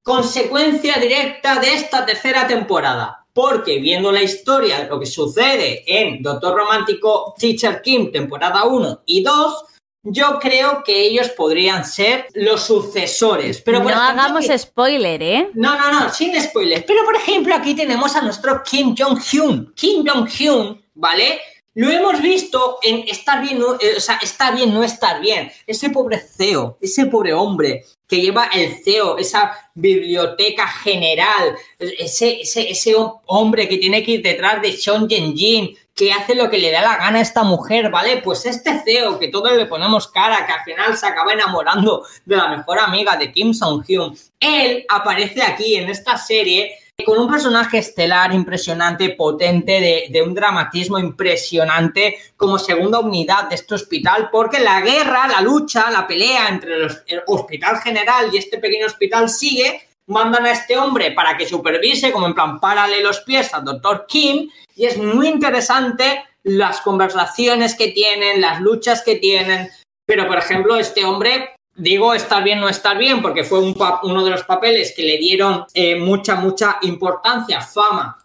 consecuencia 0.02 0.96
directa 0.98 1.60
de 1.60 1.74
esta 1.74 2.06
tercera 2.06 2.48
temporada. 2.48 3.26
Porque 3.34 3.80
viendo 3.80 4.14
la 4.14 4.24
historia 4.24 4.88
lo 4.88 4.98
que 4.98 5.06
sucede 5.06 5.84
en 5.86 6.24
Doctor 6.24 6.56
Romántico 6.56 7.34
Teacher 7.38 7.82
Kim 7.82 8.12
temporada 8.12 8.64
1 8.64 9.02
y 9.06 9.24
2, 9.24 9.66
yo 10.06 10.40
creo 10.40 10.84
que 10.84 11.08
ellos 11.08 11.30
podrían 11.30 11.84
ser 11.84 12.28
los 12.34 12.62
sucesores. 12.62 13.62
Pero 13.62 13.84
no 13.84 13.90
hagamos 13.90 14.46
spoiler, 14.58 15.22
¿eh? 15.22 15.50
No, 15.56 15.78
no, 15.78 15.92
no, 15.92 16.14
sin 16.14 16.40
spoilers. 16.40 16.84
Pero 16.86 17.04
por 17.04 17.16
ejemplo, 17.16 17.56
aquí 17.56 17.76
tenemos 17.76 18.16
a 18.16 18.22
nuestro 18.22 18.62
Kim 18.64 18.96
Jong-hyun. 18.96 19.74
Kim 19.76 20.06
Jong-hyun, 20.06 20.82
¿vale? 20.94 21.40
Lo 21.74 21.90
hemos 21.90 22.22
visto 22.22 22.78
en 22.82 23.06
estar 23.08 23.42
bien, 23.42 23.60
no, 23.60 23.74
eh, 23.74 23.96
o 23.98 24.00
sea, 24.00 24.18
está 24.22 24.52
bien, 24.52 24.74
no 24.74 24.82
estar 24.82 25.20
bien. 25.20 25.52
Ese 25.68 25.90
pobre 25.90 26.20
CEO, 26.20 26.78
ese 26.80 27.08
pobre 27.08 27.34
hombre 27.34 27.84
que 28.08 28.22
lleva 28.22 28.46
el 28.54 28.82
CEO, 28.82 29.18
esa 29.18 29.52
biblioteca 29.74 30.68
general, 30.68 31.56
ese, 31.78 32.42
ese, 32.42 32.70
ese 32.70 32.96
hombre 33.26 33.68
que 33.68 33.78
tiene 33.78 34.04
que 34.04 34.12
ir 34.12 34.22
detrás 34.22 34.62
de 34.62 34.72
Sean 34.72 35.10
Yen-jin, 35.10 35.76
que 35.96 36.12
hace 36.12 36.36
lo 36.36 36.50
que 36.50 36.58
le 36.58 36.72
da 36.72 36.82
la 36.82 36.98
gana 36.98 37.20
a 37.20 37.22
esta 37.22 37.44
mujer, 37.44 37.90
¿vale? 37.90 38.18
Pues 38.18 38.46
este 38.46 38.82
CEO 38.84 39.18
que 39.18 39.30
todos 39.30 39.54
le 39.54 39.66
ponemos 39.66 40.10
cara, 40.10 40.46
que 40.46 40.52
al 40.52 40.64
final 40.64 40.98
se 40.98 41.08
acaba 41.08 41.32
enamorando 41.32 42.06
de 42.26 42.36
la 42.36 42.50
mejor 42.50 42.80
amiga 42.80 43.16
de 43.16 43.32
Kim 43.32 43.54
Song-hyun, 43.54 44.16
él 44.40 44.86
aparece 44.90 45.42
aquí 45.42 45.76
en 45.76 45.90
esta 45.90 46.18
serie 46.18 46.78
con 47.06 47.18
un 47.18 47.30
personaje 47.30 47.78
estelar 47.78 48.34
impresionante, 48.34 49.10
potente, 49.10 50.10
de, 50.10 50.22
un 50.22 50.34
dramatismo 50.34 50.98
impresionante 50.98 52.18
como 52.38 52.58
segunda 52.58 53.00
unidad 53.00 53.50
de 53.50 53.56
este 53.56 53.76
hospital, 53.76 54.30
porque 54.32 54.60
la 54.60 54.80
guerra, 54.82 55.28
la 55.28 55.42
lucha, 55.42 55.92
la 55.92 56.08
pelea 56.08 56.48
entre 56.48 56.76
el 56.76 57.22
hospital 57.28 57.78
general 57.82 58.30
y 58.32 58.38
este 58.38 58.60
pequeño 58.60 58.86
hospital 58.86 59.30
sigue, 59.30 59.82
mandan 60.08 60.46
a 60.46 60.52
este 60.52 60.78
hombre 60.78 61.12
para 61.12 61.38
que 61.38 61.48
supervise, 61.48 62.12
como 62.12 62.28
en 62.28 62.34
plan, 62.34 62.60
párale 62.60 63.02
los 63.02 63.22
pies 63.22 63.54
al 63.54 63.66
doctor 63.66 64.06
Kim, 64.08 64.50
y 64.76 64.86
es 64.86 64.98
muy 64.98 65.28
interesante 65.28 66.24
las 66.44 66.82
conversaciones 66.82 67.76
que 67.76 67.90
tienen, 67.90 68.42
las 68.42 68.62
luchas 68.62 69.02
que 69.02 69.16
tienen, 69.16 69.70
pero 70.06 70.28
por 70.28 70.38
ejemplo, 70.38 70.78
este 70.78 71.06
hombre 71.06 71.56
Digo 71.78 72.14
estar 72.14 72.42
bien, 72.42 72.62
no 72.62 72.70
estar 72.70 72.98
bien, 72.98 73.22
porque 73.22 73.44
fue 73.44 73.60
un 73.60 73.76
uno 74.04 74.24
de 74.24 74.32
los 74.32 74.44
papeles 74.44 74.94
que 74.96 75.04
le 75.04 75.18
dieron 75.18 75.66
eh, 75.74 75.98
mucha, 75.98 76.36
mucha 76.36 76.78
importancia, 76.84 77.60
fama, 77.60 78.18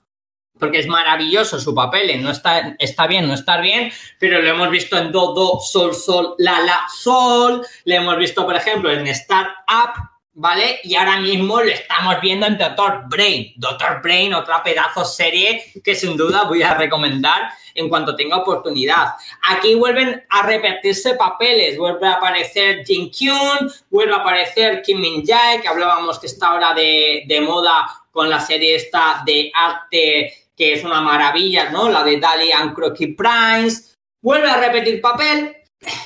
porque 0.56 0.78
es 0.78 0.86
maravilloso 0.86 1.58
su 1.58 1.74
papel 1.74 2.22
no 2.22 2.30
está, 2.30 2.76
está 2.78 3.08
bien, 3.08 3.26
no 3.26 3.34
estar 3.34 3.60
bien, 3.60 3.90
pero 4.20 4.40
lo 4.40 4.50
hemos 4.50 4.70
visto 4.70 4.96
en 4.96 5.10
Do, 5.10 5.34
Do, 5.34 5.58
Sol, 5.58 5.96
Sol, 5.96 6.36
La, 6.38 6.60
La, 6.60 6.86
Sol, 6.96 7.66
le 7.84 7.96
hemos 7.96 8.16
visto, 8.18 8.46
por 8.46 8.54
ejemplo, 8.54 8.92
en 8.92 9.12
Start 9.12 9.50
Up, 9.68 10.09
¿vale? 10.32 10.80
Y 10.84 10.94
ahora 10.94 11.20
mismo 11.20 11.60
lo 11.60 11.70
estamos 11.70 12.20
viendo 12.20 12.46
en 12.46 12.58
Doctor 12.58 13.04
Brain. 13.08 13.52
Doctor 13.56 14.00
Brain, 14.02 14.34
otra 14.34 14.62
pedazo 14.62 15.04
serie 15.04 15.72
que 15.82 15.94
sin 15.94 16.16
duda 16.16 16.44
voy 16.44 16.62
a 16.62 16.74
recomendar 16.74 17.50
en 17.74 17.88
cuanto 17.88 18.16
tenga 18.16 18.38
oportunidad. 18.38 19.14
Aquí 19.48 19.74
vuelven 19.74 20.24
a 20.28 20.42
repetirse 20.42 21.14
papeles, 21.14 21.78
vuelve 21.78 22.06
a 22.06 22.14
aparecer 22.14 22.84
Jin 22.84 23.10
Kyun, 23.10 23.70
vuelve 23.90 24.14
a 24.14 24.18
aparecer 24.18 24.82
Kim 24.82 25.00
Min 25.00 25.24
Jae, 25.24 25.60
que 25.60 25.68
hablábamos 25.68 26.18
que 26.18 26.26
está 26.26 26.48
ahora 26.48 26.74
de, 26.74 27.24
de 27.26 27.40
moda 27.40 27.88
con 28.10 28.28
la 28.28 28.40
serie 28.40 28.74
esta 28.74 29.22
de 29.24 29.50
arte 29.54 30.34
que 30.60 30.74
es 30.74 30.84
una 30.84 31.00
maravilla, 31.00 31.70
¿no? 31.70 31.88
La 31.88 32.04
de 32.04 32.20
Dali 32.20 32.52
and 32.52 32.74
Crocky 32.74 33.14
Price. 33.14 33.96
Vuelve 34.20 34.50
a 34.50 34.58
repetir 34.58 35.00
papel. 35.00 35.56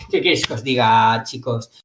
¿Qué 0.08 0.22
queréis 0.22 0.46
que 0.46 0.54
os 0.54 0.62
diga, 0.62 1.20
chicos? 1.24 1.83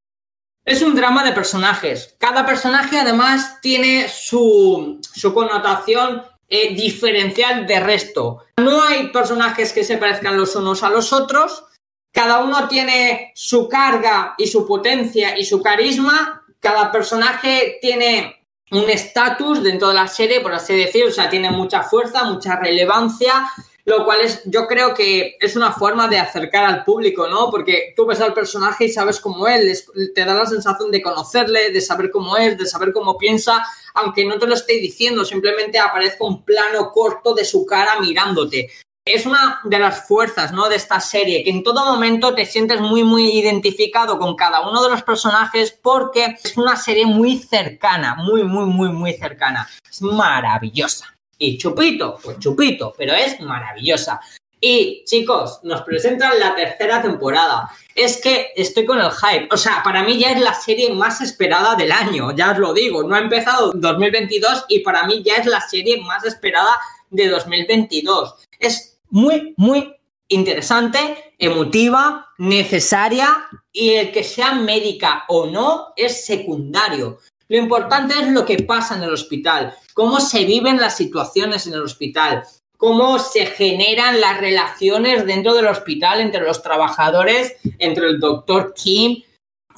Es 0.70 0.84
un 0.84 0.94
drama 0.94 1.24
de 1.24 1.32
personajes. 1.32 2.16
Cada 2.20 2.46
personaje 2.46 3.00
además 3.00 3.60
tiene 3.60 4.08
su, 4.08 5.02
su 5.02 5.34
connotación 5.34 6.22
eh, 6.48 6.76
diferencial 6.76 7.66
de 7.66 7.80
resto. 7.80 8.44
No 8.58 8.84
hay 8.84 9.08
personajes 9.08 9.74
que 9.74 9.84
se 9.84 9.98
parezcan 9.98 10.38
los 10.38 10.56
unos 10.56 10.84
a 10.84 10.92
los 10.92 11.12
otros. 11.12 11.66
Cada 12.14 12.44
uno 12.44 12.68
tiene 12.68 13.32
su 13.34 13.68
carga 13.68 14.36
y 14.38 14.46
su 14.46 14.68
potencia 14.68 15.36
y 15.36 15.44
su 15.44 15.60
carisma. 15.60 16.46
Cada 16.60 16.92
personaje 16.92 17.80
tiene 17.82 18.46
un 18.70 18.88
estatus 18.92 19.64
dentro 19.64 19.88
de 19.88 19.96
la 19.96 20.08
serie, 20.08 20.40
por 20.40 20.54
así 20.54 20.76
decirlo. 20.76 21.10
O 21.10 21.14
sea, 21.14 21.32
tiene 21.32 21.50
mucha 21.50 21.82
fuerza, 21.82 22.26
mucha 22.26 22.58
relevancia 22.58 23.50
lo 23.90 24.06
cual 24.06 24.22
es, 24.22 24.42
yo 24.46 24.68
creo 24.68 24.94
que 24.94 25.36
es 25.40 25.56
una 25.56 25.72
forma 25.72 26.08
de 26.08 26.20
acercar 26.20 26.64
al 26.66 26.84
público, 26.84 27.28
¿no? 27.28 27.50
Porque 27.50 27.94
tú 27.96 28.06
ves 28.06 28.22
al 28.22 28.34
personaje 28.34 28.86
y 28.86 28.90
sabes 28.90 29.20
cómo 29.20 29.48
él, 29.48 29.76
te 30.14 30.26
da 30.26 30.36
la 30.36 30.46
sensación 30.46 30.92
de 30.92 31.02
conocerle, 31.02 31.72
de 31.72 31.82
saber 31.82 32.12
cómo 32.12 32.38
es, 32.38 32.58
de 32.58 32.68
saber 32.68 32.94
cómo 32.94 33.18
piensa, 33.18 33.66
aunque 33.96 34.26
no 34.26 34.38
te 34.38 34.46
lo 34.46 34.54
esté 34.54 34.74
diciendo, 34.74 35.26
simplemente 35.26 35.80
aparezca 35.80 36.24
un 36.24 36.44
plano 36.44 36.92
corto 36.92 37.34
de 37.34 37.44
su 37.44 37.66
cara 37.66 38.00
mirándote. 38.00 38.70
Es 39.04 39.26
una 39.26 39.60
de 39.64 39.80
las 39.80 40.08
fuerzas, 40.08 40.52
¿no? 40.52 40.70
De 40.70 40.76
esta 40.76 41.00
serie, 41.00 41.44
que 41.44 41.50
en 41.50 41.64
todo 41.64 41.84
momento 41.86 42.36
te 42.36 42.46
sientes 42.46 42.80
muy, 42.80 43.04
muy 43.04 43.32
identificado 43.40 44.20
con 44.20 44.36
cada 44.36 44.70
uno 44.70 44.84
de 44.84 44.90
los 44.90 45.02
personajes 45.02 45.72
porque 45.72 46.38
es 46.44 46.56
una 46.58 46.76
serie 46.76 47.08
muy 47.08 47.40
cercana, 47.40 48.14
muy, 48.16 48.44
muy, 48.44 48.66
muy, 48.66 48.90
muy 48.90 49.14
cercana. 49.14 49.68
Es 49.90 50.02
maravillosa. 50.04 51.19
Y 51.40 51.58
Chupito, 51.58 52.20
pues 52.22 52.38
Chupito, 52.38 52.94
pero 52.96 53.14
es 53.14 53.40
maravillosa. 53.40 54.20
Y 54.62 55.06
chicos, 55.06 55.62
nos 55.64 55.82
presentan 55.84 56.38
la 56.38 56.54
tercera 56.54 57.02
temporada. 57.02 57.72
Es 57.96 58.22
que 58.22 58.52
estoy 58.56 58.86
con 58.86 59.00
el 59.00 59.10
hype. 59.10 59.48
O 59.52 59.58
sea, 59.58 59.82
para 59.84 60.04
mí 60.04 60.20
ya 60.20 60.32
es 60.32 60.42
la 60.42 60.54
serie 60.54 60.94
más 60.94 61.22
esperada 61.22 61.76
del 61.76 61.94
año, 61.94 62.36
ya 62.36 62.52
os 62.52 62.58
lo 62.58 62.74
digo. 62.74 63.04
No 63.04 63.16
ha 63.16 63.20
empezado 63.20 63.72
2022 63.74 64.66
y 64.68 64.80
para 64.80 65.06
mí 65.08 65.24
ya 65.24 65.38
es 65.38 65.46
la 65.46 65.62
serie 65.62 66.02
más 66.02 66.26
esperada 66.26 66.76
de 67.10 67.30
2022. 67.30 68.36
Es 68.60 69.00
muy, 69.10 69.54
muy 69.56 69.96
interesante, 70.28 71.34
emotiva, 71.38 72.28
necesaria 72.38 73.48
y 73.72 73.92
el 73.92 74.12
que 74.12 74.24
sea 74.24 74.54
médica 74.54 75.24
o 75.30 75.48
no 75.48 75.94
es 75.96 76.26
secundario. 76.26 77.20
Lo 77.50 77.58
importante 77.58 78.14
es 78.20 78.28
lo 78.28 78.46
que 78.46 78.62
pasa 78.64 78.96
en 78.96 79.04
el 79.04 79.12
hospital, 79.12 79.74
cómo 79.96 80.20
se 80.20 80.46
viven 80.46 80.78
las 80.78 80.96
situaciones 80.96 81.66
en 81.66 81.74
el 81.74 81.82
hospital, 81.82 82.44
cómo 82.78 83.18
se 83.18 83.48
generan 83.48 84.22
las 84.22 84.40
relaciones 84.40 85.26
dentro 85.26 85.56
del 85.56 85.66
hospital 85.66 86.22
entre 86.22 86.42
los 86.42 86.62
trabajadores, 86.62 87.56
entre 87.80 88.08
el 88.08 88.20
doctor 88.20 88.74
Kim. 88.76 89.24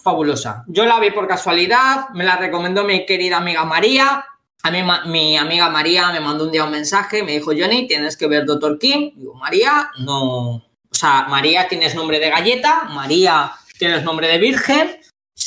Fabulosa. 0.03 0.65
Yo 0.67 0.85
la 0.85 0.99
vi 0.99 1.11
por 1.11 1.27
casualidad, 1.27 2.09
me 2.09 2.23
la 2.25 2.35
recomendó 2.35 2.83
mi 2.83 3.05
querida 3.05 3.37
amiga 3.37 3.63
María. 3.65 4.25
A 4.63 4.71
mí 4.71 4.79
mi 5.05 5.37
amiga 5.37 5.69
María 5.69 6.11
me 6.11 6.19
mandó 6.19 6.45
un 6.45 6.51
día 6.51 6.65
un 6.65 6.71
mensaje, 6.71 7.23
me 7.23 7.33
dijo, 7.33 7.51
Johnny, 7.57 7.87
tienes 7.87 8.17
que 8.17 8.27
ver 8.27 8.45
Doctor 8.45 8.77
Kim. 8.79 9.11
Digo, 9.15 9.35
María, 9.35 9.91
no. 9.99 10.55
O 10.55 10.63
sea, 10.91 11.27
María 11.29 11.67
tienes 11.67 11.95
nombre 11.95 12.19
de 12.19 12.29
galleta, 12.29 12.83
María 12.89 13.53
tienes 13.77 14.03
nombre 14.03 14.27
de 14.27 14.37
virgen, 14.37 15.00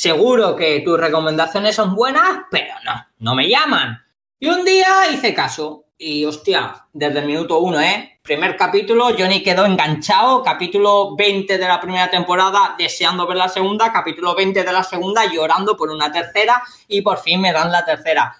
seguro 0.05 0.55
que 0.55 0.81
tus 0.81 0.99
recomendaciones 0.99 1.75
son 1.75 1.95
buenas, 1.95 2.43
pero 2.51 2.75
no, 2.83 2.93
no 3.17 3.33
me 3.33 3.49
llaman. 3.49 4.05
Y 4.39 4.47
un 4.47 4.63
día 4.63 4.87
hice 5.11 5.33
caso. 5.33 5.85
Y 5.97 6.25
hostia, 6.25 6.85
desde 6.93 7.21
el 7.21 7.25
minuto 7.25 7.57
uno, 7.57 7.81
¿eh? 7.81 8.19
Primer 8.21 8.55
capítulo, 8.55 9.07
Johnny 9.17 9.41
quedó 9.41 9.65
enganchado. 9.65 10.43
Capítulo 10.43 11.15
20 11.15 11.57
de 11.57 11.67
la 11.67 11.81
primera 11.81 12.07
temporada, 12.11 12.75
deseando 12.77 13.25
ver 13.25 13.37
la 13.37 13.49
segunda. 13.49 13.91
Capítulo 13.91 14.35
20 14.35 14.63
de 14.63 14.71
la 14.71 14.83
segunda, 14.83 15.25
llorando 15.25 15.75
por 15.75 15.89
una 15.89 16.11
tercera. 16.11 16.61
Y 16.87 17.01
por 17.01 17.17
fin 17.17 17.41
me 17.41 17.51
dan 17.51 17.71
la 17.71 17.83
tercera. 17.83 18.37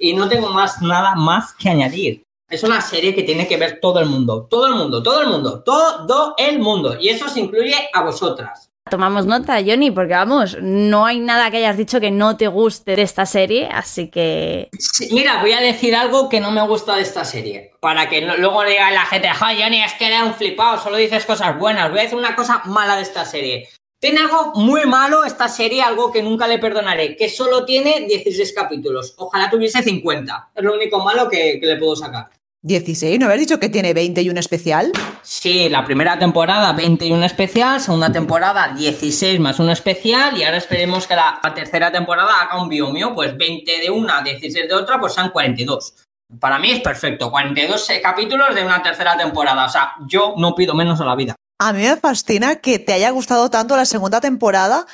Y 0.00 0.14
no 0.14 0.26
tengo 0.30 0.48
más 0.48 0.80
nada 0.80 1.14
más 1.14 1.52
que 1.52 1.68
añadir. 1.68 2.24
Es 2.48 2.62
una 2.62 2.80
serie 2.80 3.14
que 3.14 3.22
tiene 3.22 3.46
que 3.46 3.58
ver 3.58 3.80
todo 3.82 4.00
el 4.00 4.06
mundo. 4.06 4.46
Todo 4.48 4.66
el 4.66 4.76
mundo, 4.76 5.02
todo 5.02 5.20
el 5.20 5.28
mundo, 5.28 5.62
todo 5.62 6.34
el 6.38 6.58
mundo. 6.58 6.96
Y 6.98 7.10
eso 7.10 7.28
se 7.28 7.40
incluye 7.40 7.90
a 7.92 8.00
vosotras. 8.00 8.71
Tomamos 8.90 9.24
nota, 9.24 9.58
Johnny, 9.64 9.90
porque 9.90 10.12
vamos, 10.12 10.58
no 10.60 11.06
hay 11.06 11.20
nada 11.20 11.50
que 11.50 11.58
hayas 11.58 11.78
dicho 11.78 12.00
que 12.00 12.10
no 12.10 12.36
te 12.36 12.48
guste 12.48 12.94
de 12.96 13.02
esta 13.02 13.24
serie, 13.24 13.68
así 13.72 14.10
que. 14.10 14.68
mira, 15.12 15.40
voy 15.40 15.52
a 15.52 15.60
decir 15.60 15.94
algo 15.94 16.28
que 16.28 16.40
no 16.40 16.50
me 16.50 16.60
gusta 16.66 16.96
de 16.96 17.02
esta 17.02 17.24
serie. 17.24 17.70
Para 17.80 18.08
que 18.08 18.20
luego 18.20 18.64
diga 18.64 18.90
la 18.90 19.06
gente, 19.06 19.30
¡ay, 19.40 19.62
Johnny, 19.62 19.82
es 19.82 19.94
que 19.94 20.08
era 20.08 20.24
un 20.24 20.34
flipado, 20.34 20.82
solo 20.82 20.96
dices 20.96 21.24
cosas 21.24 21.58
buenas! 21.58 21.90
Voy 21.90 22.00
a 22.00 22.02
decir 22.02 22.18
una 22.18 22.34
cosa 22.34 22.60
mala 22.66 22.96
de 22.96 23.02
esta 23.02 23.24
serie. 23.24 23.68
Tiene 23.98 24.20
algo 24.20 24.52
muy 24.56 24.84
malo 24.84 25.24
esta 25.24 25.48
serie, 25.48 25.80
algo 25.80 26.12
que 26.12 26.22
nunca 26.22 26.48
le 26.48 26.58
perdonaré, 26.58 27.16
que 27.16 27.28
solo 27.30 27.64
tiene 27.64 28.00
16 28.00 28.52
capítulos. 28.52 29.14
Ojalá 29.16 29.48
tuviese 29.48 29.82
50. 29.82 30.50
Es 30.54 30.62
lo 30.64 30.74
único 30.74 31.02
malo 31.02 31.30
que 31.30 31.58
le 31.62 31.76
puedo 31.76 31.94
sacar. 31.94 32.28
16, 32.64 33.18
¿no 33.18 33.26
habías 33.26 33.40
dicho 33.40 33.58
que 33.58 33.68
tiene 33.68 33.92
20 33.92 34.22
y 34.22 34.30
un 34.30 34.38
especial? 34.38 34.92
Sí, 35.22 35.68
la 35.68 35.84
primera 35.84 36.16
temporada 36.16 36.72
20 36.72 37.06
y 37.06 37.10
un 37.10 37.24
especial, 37.24 37.80
segunda 37.80 38.12
temporada 38.12 38.72
16 38.72 39.40
más 39.40 39.58
un 39.58 39.68
especial 39.68 40.38
y 40.38 40.44
ahora 40.44 40.58
esperemos 40.58 41.08
que 41.08 41.16
la, 41.16 41.40
tercera 41.56 41.90
temporada 41.90 42.30
haga 42.40 42.62
un 42.62 42.68
biomio, 42.68 43.16
pues 43.16 43.36
20 43.36 43.80
de 43.80 43.90
una, 43.90 44.22
16 44.22 44.68
de 44.68 44.74
otra, 44.74 45.00
pues 45.00 45.12
sean 45.12 45.30
42. 45.30 45.94
Para 46.38 46.60
mí 46.60 46.70
es 46.70 46.80
perfecto, 46.80 47.32
42 47.32 47.88
capítulos 48.00 48.54
de 48.54 48.64
una 48.64 48.80
tercera 48.80 49.16
temporada, 49.16 49.66
o 49.66 49.68
sea, 49.68 49.94
yo 50.06 50.34
no 50.36 50.54
pido 50.54 50.74
menos 50.74 51.00
a 51.00 51.04
la 51.04 51.16
vida. 51.16 51.34
A 51.58 51.72
mí 51.72 51.82
me 51.82 51.96
fascina 51.96 52.56
que 52.56 52.78
te 52.78 52.92
haya 52.92 53.10
gustado 53.10 53.50
tanto 53.50 53.76
la 53.76 53.86
segunda 53.86 54.20
temporada 54.20 54.86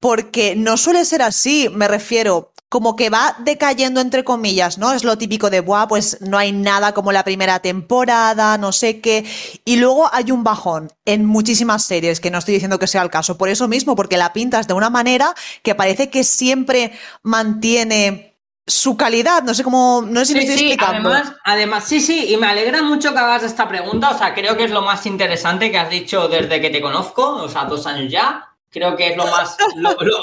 porque 0.00 0.56
no 0.56 0.76
suele 0.76 1.04
ser 1.04 1.22
así, 1.22 1.68
me 1.72 1.86
refiero, 1.86 2.52
como 2.68 2.96
que 2.96 3.10
va 3.10 3.36
decayendo 3.38 4.00
entre 4.00 4.24
comillas, 4.24 4.78
¿no? 4.78 4.92
Es 4.92 5.04
lo 5.04 5.16
típico 5.16 5.50
de, 5.50 5.60
buah, 5.60 5.86
pues 5.86 6.18
no 6.20 6.36
hay 6.36 6.52
nada 6.52 6.92
como 6.92 7.12
la 7.12 7.22
primera 7.22 7.60
temporada, 7.60 8.58
no 8.58 8.72
sé 8.72 9.00
qué. 9.00 9.24
Y 9.64 9.76
luego 9.76 10.10
hay 10.12 10.32
un 10.32 10.42
bajón 10.42 10.90
en 11.04 11.24
muchísimas 11.24 11.84
series, 11.84 12.20
que 12.20 12.30
no 12.30 12.38
estoy 12.38 12.54
diciendo 12.54 12.78
que 12.78 12.88
sea 12.88 13.02
el 13.02 13.10
caso, 13.10 13.38
por 13.38 13.48
eso 13.48 13.68
mismo, 13.68 13.94
porque 13.94 14.16
la 14.16 14.32
pintas 14.32 14.66
de 14.66 14.74
una 14.74 14.90
manera 14.90 15.34
que 15.62 15.74
parece 15.74 16.10
que 16.10 16.24
siempre 16.24 16.92
mantiene 17.22 18.36
su 18.66 18.96
calidad, 18.96 19.44
no 19.44 19.54
sé 19.54 19.62
cómo, 19.62 20.02
no 20.04 20.20
sé 20.20 20.26
si 20.26 20.34
me 20.34 20.40
estoy 20.40 20.54
explicando. 20.54 21.08
Además, 21.08 21.36
además, 21.44 21.84
sí, 21.84 22.00
sí, 22.00 22.32
y 22.32 22.36
me 22.36 22.48
alegra 22.48 22.82
mucho 22.82 23.12
que 23.12 23.18
hagas 23.20 23.44
esta 23.44 23.68
pregunta, 23.68 24.10
o 24.10 24.18
sea, 24.18 24.34
creo 24.34 24.56
que 24.56 24.64
es 24.64 24.72
lo 24.72 24.82
más 24.82 25.06
interesante 25.06 25.70
que 25.70 25.78
has 25.78 25.88
dicho 25.88 26.26
desde 26.26 26.60
que 26.60 26.70
te 26.70 26.80
conozco, 26.80 27.36
o 27.36 27.48
sea, 27.48 27.66
dos 27.66 27.86
años 27.86 28.10
ya, 28.10 28.45
Creo 28.70 28.96
que 28.96 29.08
es 29.08 29.16
lo 29.16 29.24
más, 29.26 29.56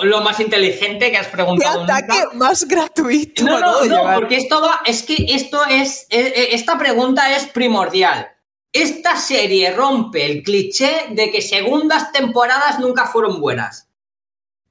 lo, 0.03 0.21
más 0.21 0.39
inteligente 0.39 1.09
que 1.09 1.17
has 1.17 1.27
preguntado. 1.27 1.85
¿Qué 1.85 1.91
ataque 1.91 2.35
más 2.35 2.65
gratuito. 2.67 3.43
No, 3.43 3.59
no, 3.59 3.85
no, 3.85 4.13
porque 4.15 4.37
esto 4.37 4.61
va, 4.61 4.81
es 4.85 5.03
que 5.03 5.25
esto 5.29 5.65
es, 5.65 6.05
e, 6.09 6.19
e, 6.19 6.55
esta 6.55 6.77
pregunta 6.77 7.35
es 7.35 7.45
primordial. 7.47 8.29
Esta 8.71 9.17
serie 9.17 9.71
rompe 9.71 10.25
el 10.25 10.43
cliché 10.43 11.07
de 11.11 11.31
que 11.31 11.41
segundas 11.41 12.11
temporadas 12.11 12.79
nunca 12.79 13.05
fueron 13.05 13.39
buenas. 13.39 13.87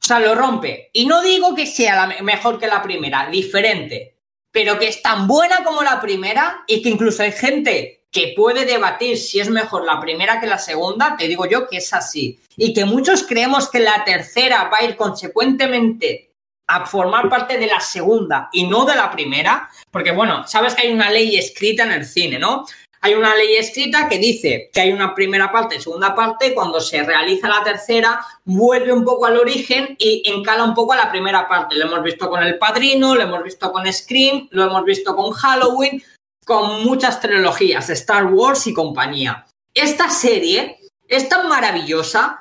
O 0.03 0.05
sea, 0.05 0.19
lo 0.19 0.35
rompe. 0.35 0.91
Y 0.93 1.07
no 1.07 1.23
digo 1.23 1.55
que 1.55 1.67
sea 1.67 2.07
la 2.07 2.23
mejor 2.23 2.59
que 2.59 2.67
la 2.67 2.83
primera, 2.83 3.29
diferente. 3.31 4.17
Pero 4.51 4.79
que 4.79 4.89
es 4.89 5.01
tan 5.01 5.27
buena 5.27 5.65
como 5.65 5.83
la 5.83 6.01
primera 6.01 6.65
y 6.67 6.83
que 6.83 6.89
incluso 6.89 7.23
hay 7.23 7.33
gente 7.33 8.02
que 8.13 8.35
puede 8.37 8.67
debatir 8.67 9.17
si 9.17 9.41
es 9.41 9.49
mejor 9.49 9.85
la 9.85 9.99
primera 9.99 10.39
que 10.39 10.47
la 10.47 10.59
segunda, 10.59 11.17
te 11.19 11.27
digo 11.27 11.47
yo 11.47 11.67
que 11.67 11.79
es 11.79 11.93
así. 11.95 12.39
Y 12.57 12.75
que 12.75 12.85
muchos 12.85 13.25
creemos 13.25 13.71
que 13.71 13.81
la 13.81 14.05
tercera 14.05 14.65
va 14.65 14.79
a 14.81 14.85
ir 14.85 14.97
consecuentemente 14.97 16.31
a 16.69 16.85
formar 16.85 17.29
parte 17.31 17.57
de 17.57 17.67
la 17.67 17.81
segunda 17.81 18.51
y 18.53 18.67
no 18.67 18.85
de 18.85 18.95
la 18.95 19.11
primera, 19.11 19.69
porque 19.91 20.13
bueno, 20.13 20.47
sabes 20.47 20.75
que 20.75 20.87
hay 20.87 20.93
una 20.93 21.11
ley 21.11 21.37
escrita 21.37 21.85
en 21.85 21.93
el 21.93 22.05
cine, 22.05 22.39
¿no? 22.39 22.67
Hay 23.01 23.15
una 23.15 23.35
ley 23.35 23.57
escrita 23.57 24.09
que 24.09 24.19
dice 24.19 24.71
que 24.73 24.81
hay 24.81 24.93
una 24.93 25.15
primera 25.15 25.51
parte 25.51 25.77
y 25.77 25.81
segunda 25.81 26.15
parte, 26.15 26.55
cuando 26.55 26.81
se 26.81 27.03
realiza 27.03 27.49
la 27.49 27.65
tercera, 27.65 28.25
vuelve 28.45 28.93
un 28.93 29.05
poco 29.05 29.27
al 29.27 29.39
origen 29.39 29.97
y 29.99 30.23
encala 30.27 30.63
un 30.63 30.75
poco 30.75 30.93
a 30.93 30.97
la 30.97 31.11
primera 31.11 31.49
parte. 31.49 31.75
Lo 31.75 31.87
hemos 31.87 32.03
visto 32.05 32.31
con 32.31 32.43
El 32.45 32.59
Padrino, 32.59 33.17
lo 33.17 33.23
hemos 33.23 33.43
visto 33.43 33.73
con 33.73 33.91
Scream, 33.93 34.49
lo 34.53 34.65
hemos 34.65 34.85
visto 34.85 35.17
con 35.17 35.33
Halloween, 35.33 36.01
con 36.45 36.85
muchas 36.85 37.21
trilogías, 37.21 37.89
Star 37.91 38.27
Wars 38.27 38.67
y 38.67 38.75
compañía. 38.75 39.47
Esta 39.75 40.11
serie 40.11 40.79
es 41.09 41.29
tan 41.29 41.49
maravillosa 41.49 42.41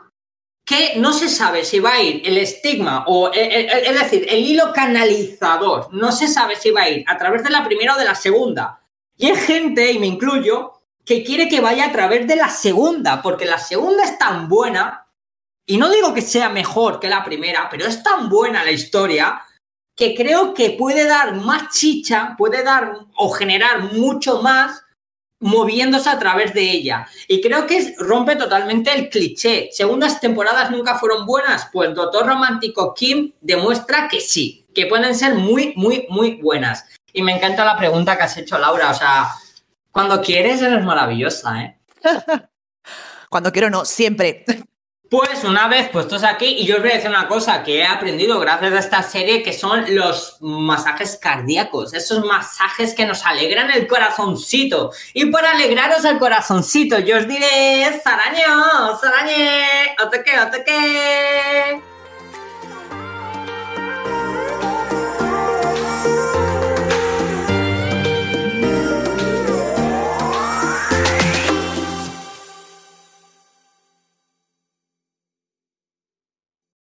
que 0.66 0.93
no 0.97 1.12
se 1.12 1.28
sabe 1.28 1.66
si 1.66 1.80
va 1.80 1.93
a 1.93 2.02
ir 2.02 2.22
el 2.26 2.38
estigma 2.38 3.06
o, 3.08 3.28
eh, 3.28 3.41
eh, 3.41 3.68
eh, 3.72 3.84
es 3.88 3.99
decir, 3.99 4.26
el 4.30 4.39
hilo 4.39 4.72
canalizador, 4.74 5.93
no 5.93 6.12
se 6.12 6.28
sabe 6.28 6.56
si 6.56 6.72
va 6.72 6.84
a 6.84 6.89
ir 6.89 7.04
a 7.08 7.18
través 7.18 7.43
de 7.43 7.49
la 7.49 7.64
primera 7.64 7.95
o 7.95 7.99
de 7.99 8.06
la 8.06 8.16
segunda. 8.16 8.80
Y 9.18 9.28
hay 9.28 9.36
gente, 9.36 9.91
y 9.91 9.99
me 9.99 10.08
incluyo, 10.08 10.74
que 11.06 11.24
quiere 11.24 11.49
que 11.49 11.62
vaya 11.62 11.88
a 11.88 11.91
través 11.91 12.28
de 12.28 12.36
la 12.36 12.49
segunda, 12.49 13.22
porque 13.22 13.45
la 13.45 13.58
segunda 13.58 14.04
es 14.04 14.18
tan 14.18 14.47
buena, 14.47 15.08
y 15.66 15.78
no 15.78 15.89
digo 15.89 16.14
que 16.14 16.22
sea 16.22 16.49
mejor 16.49 16.99
que 16.99 17.10
la 17.10 17.24
primera, 17.24 17.68
pero 17.70 17.86
es 17.86 18.02
tan 18.04 18.30
buena 18.30 18.64
la 18.64 18.72
historia 18.72 19.41
que 20.02 20.16
creo 20.16 20.56
que 20.56 20.72
puede 20.72 21.06
dar 21.06 21.36
más 21.36 21.70
chicha, 21.70 22.34
puede 22.36 22.64
dar 22.64 22.91
o 23.16 23.30
generar 23.30 23.93
mucho 23.93 24.41
más 24.41 24.82
moviéndose 25.39 26.10
a 26.10 26.18
través 26.18 26.56
de 26.56 26.72
ella. 26.72 27.08
Y 27.28 27.39
creo 27.39 27.68
que 27.68 27.93
rompe 27.99 28.36
totalmente 28.36 28.91
el 28.91 29.10
cliché. 29.10 29.70
Segundas 29.72 30.20
temporadas 30.20 30.72
nunca 30.72 30.97
fueron 30.97 31.28
buenas, 31.28 31.70
pues 31.72 31.93
Doctor 31.93 32.26
Romántico 32.26 32.95
Kim 32.95 33.34
demuestra 33.41 34.08
que 34.08 34.22
sí, 34.22 34.66
que 34.74 34.88
pueden 34.88 35.14
ser 35.14 35.36
muy, 35.36 35.74
muy, 35.76 36.08
muy 36.10 36.41
buenas. 36.41 36.84
Y 37.14 37.22
me 37.22 37.36
encanta 37.36 37.64
la 37.64 37.78
pregunta 37.78 38.18
que 38.18 38.24
has 38.24 38.38
hecho, 38.38 38.58
Laura. 38.58 38.89
O 38.89 38.95
sea, 38.95 39.28
cuando 39.91 40.20
quieres 40.20 40.64
eres 40.64 40.84
maravillosa, 40.84 41.62
¿eh? 41.62 41.80
Cuando 43.30 43.52
quiero 43.52 43.70
no, 43.70 43.86
siempre. 43.86 44.45
Pues 45.12 45.43
una 45.43 45.68
vez 45.68 45.89
puestos 45.89 46.24
aquí, 46.24 46.45
y 46.59 46.66
yo 46.66 46.78
os 46.78 46.82
voy 46.82 46.91
a 46.91 46.93
decir 46.93 47.09
una 47.09 47.28
cosa 47.28 47.64
que 47.64 47.80
he 47.80 47.86
aprendido 47.86 48.39
gracias 48.39 48.72
a 48.72 48.80
esta 48.80 49.03
serie, 49.03 49.43
que 49.43 49.51
son 49.51 49.93
los 49.93 50.38
masajes 50.39 51.18
cardíacos, 51.22 51.93
esos 51.93 52.24
masajes 52.24 52.93
que 52.93 53.05
nos 53.05 53.26
alegran 53.26 53.70
el 53.72 53.88
corazoncito. 53.88 54.93
Y 55.14 55.26
por 55.26 55.45
alegraros 55.45 56.05
el 56.05 56.18
corazoncito, 56.18 56.97
yo 56.99 57.18
os 57.18 57.28
diré, 57.28 58.01
Saraño, 58.01 58.97
Sarañe, 59.01 59.97
otoque, 60.01 60.39
otoque. 60.39 61.90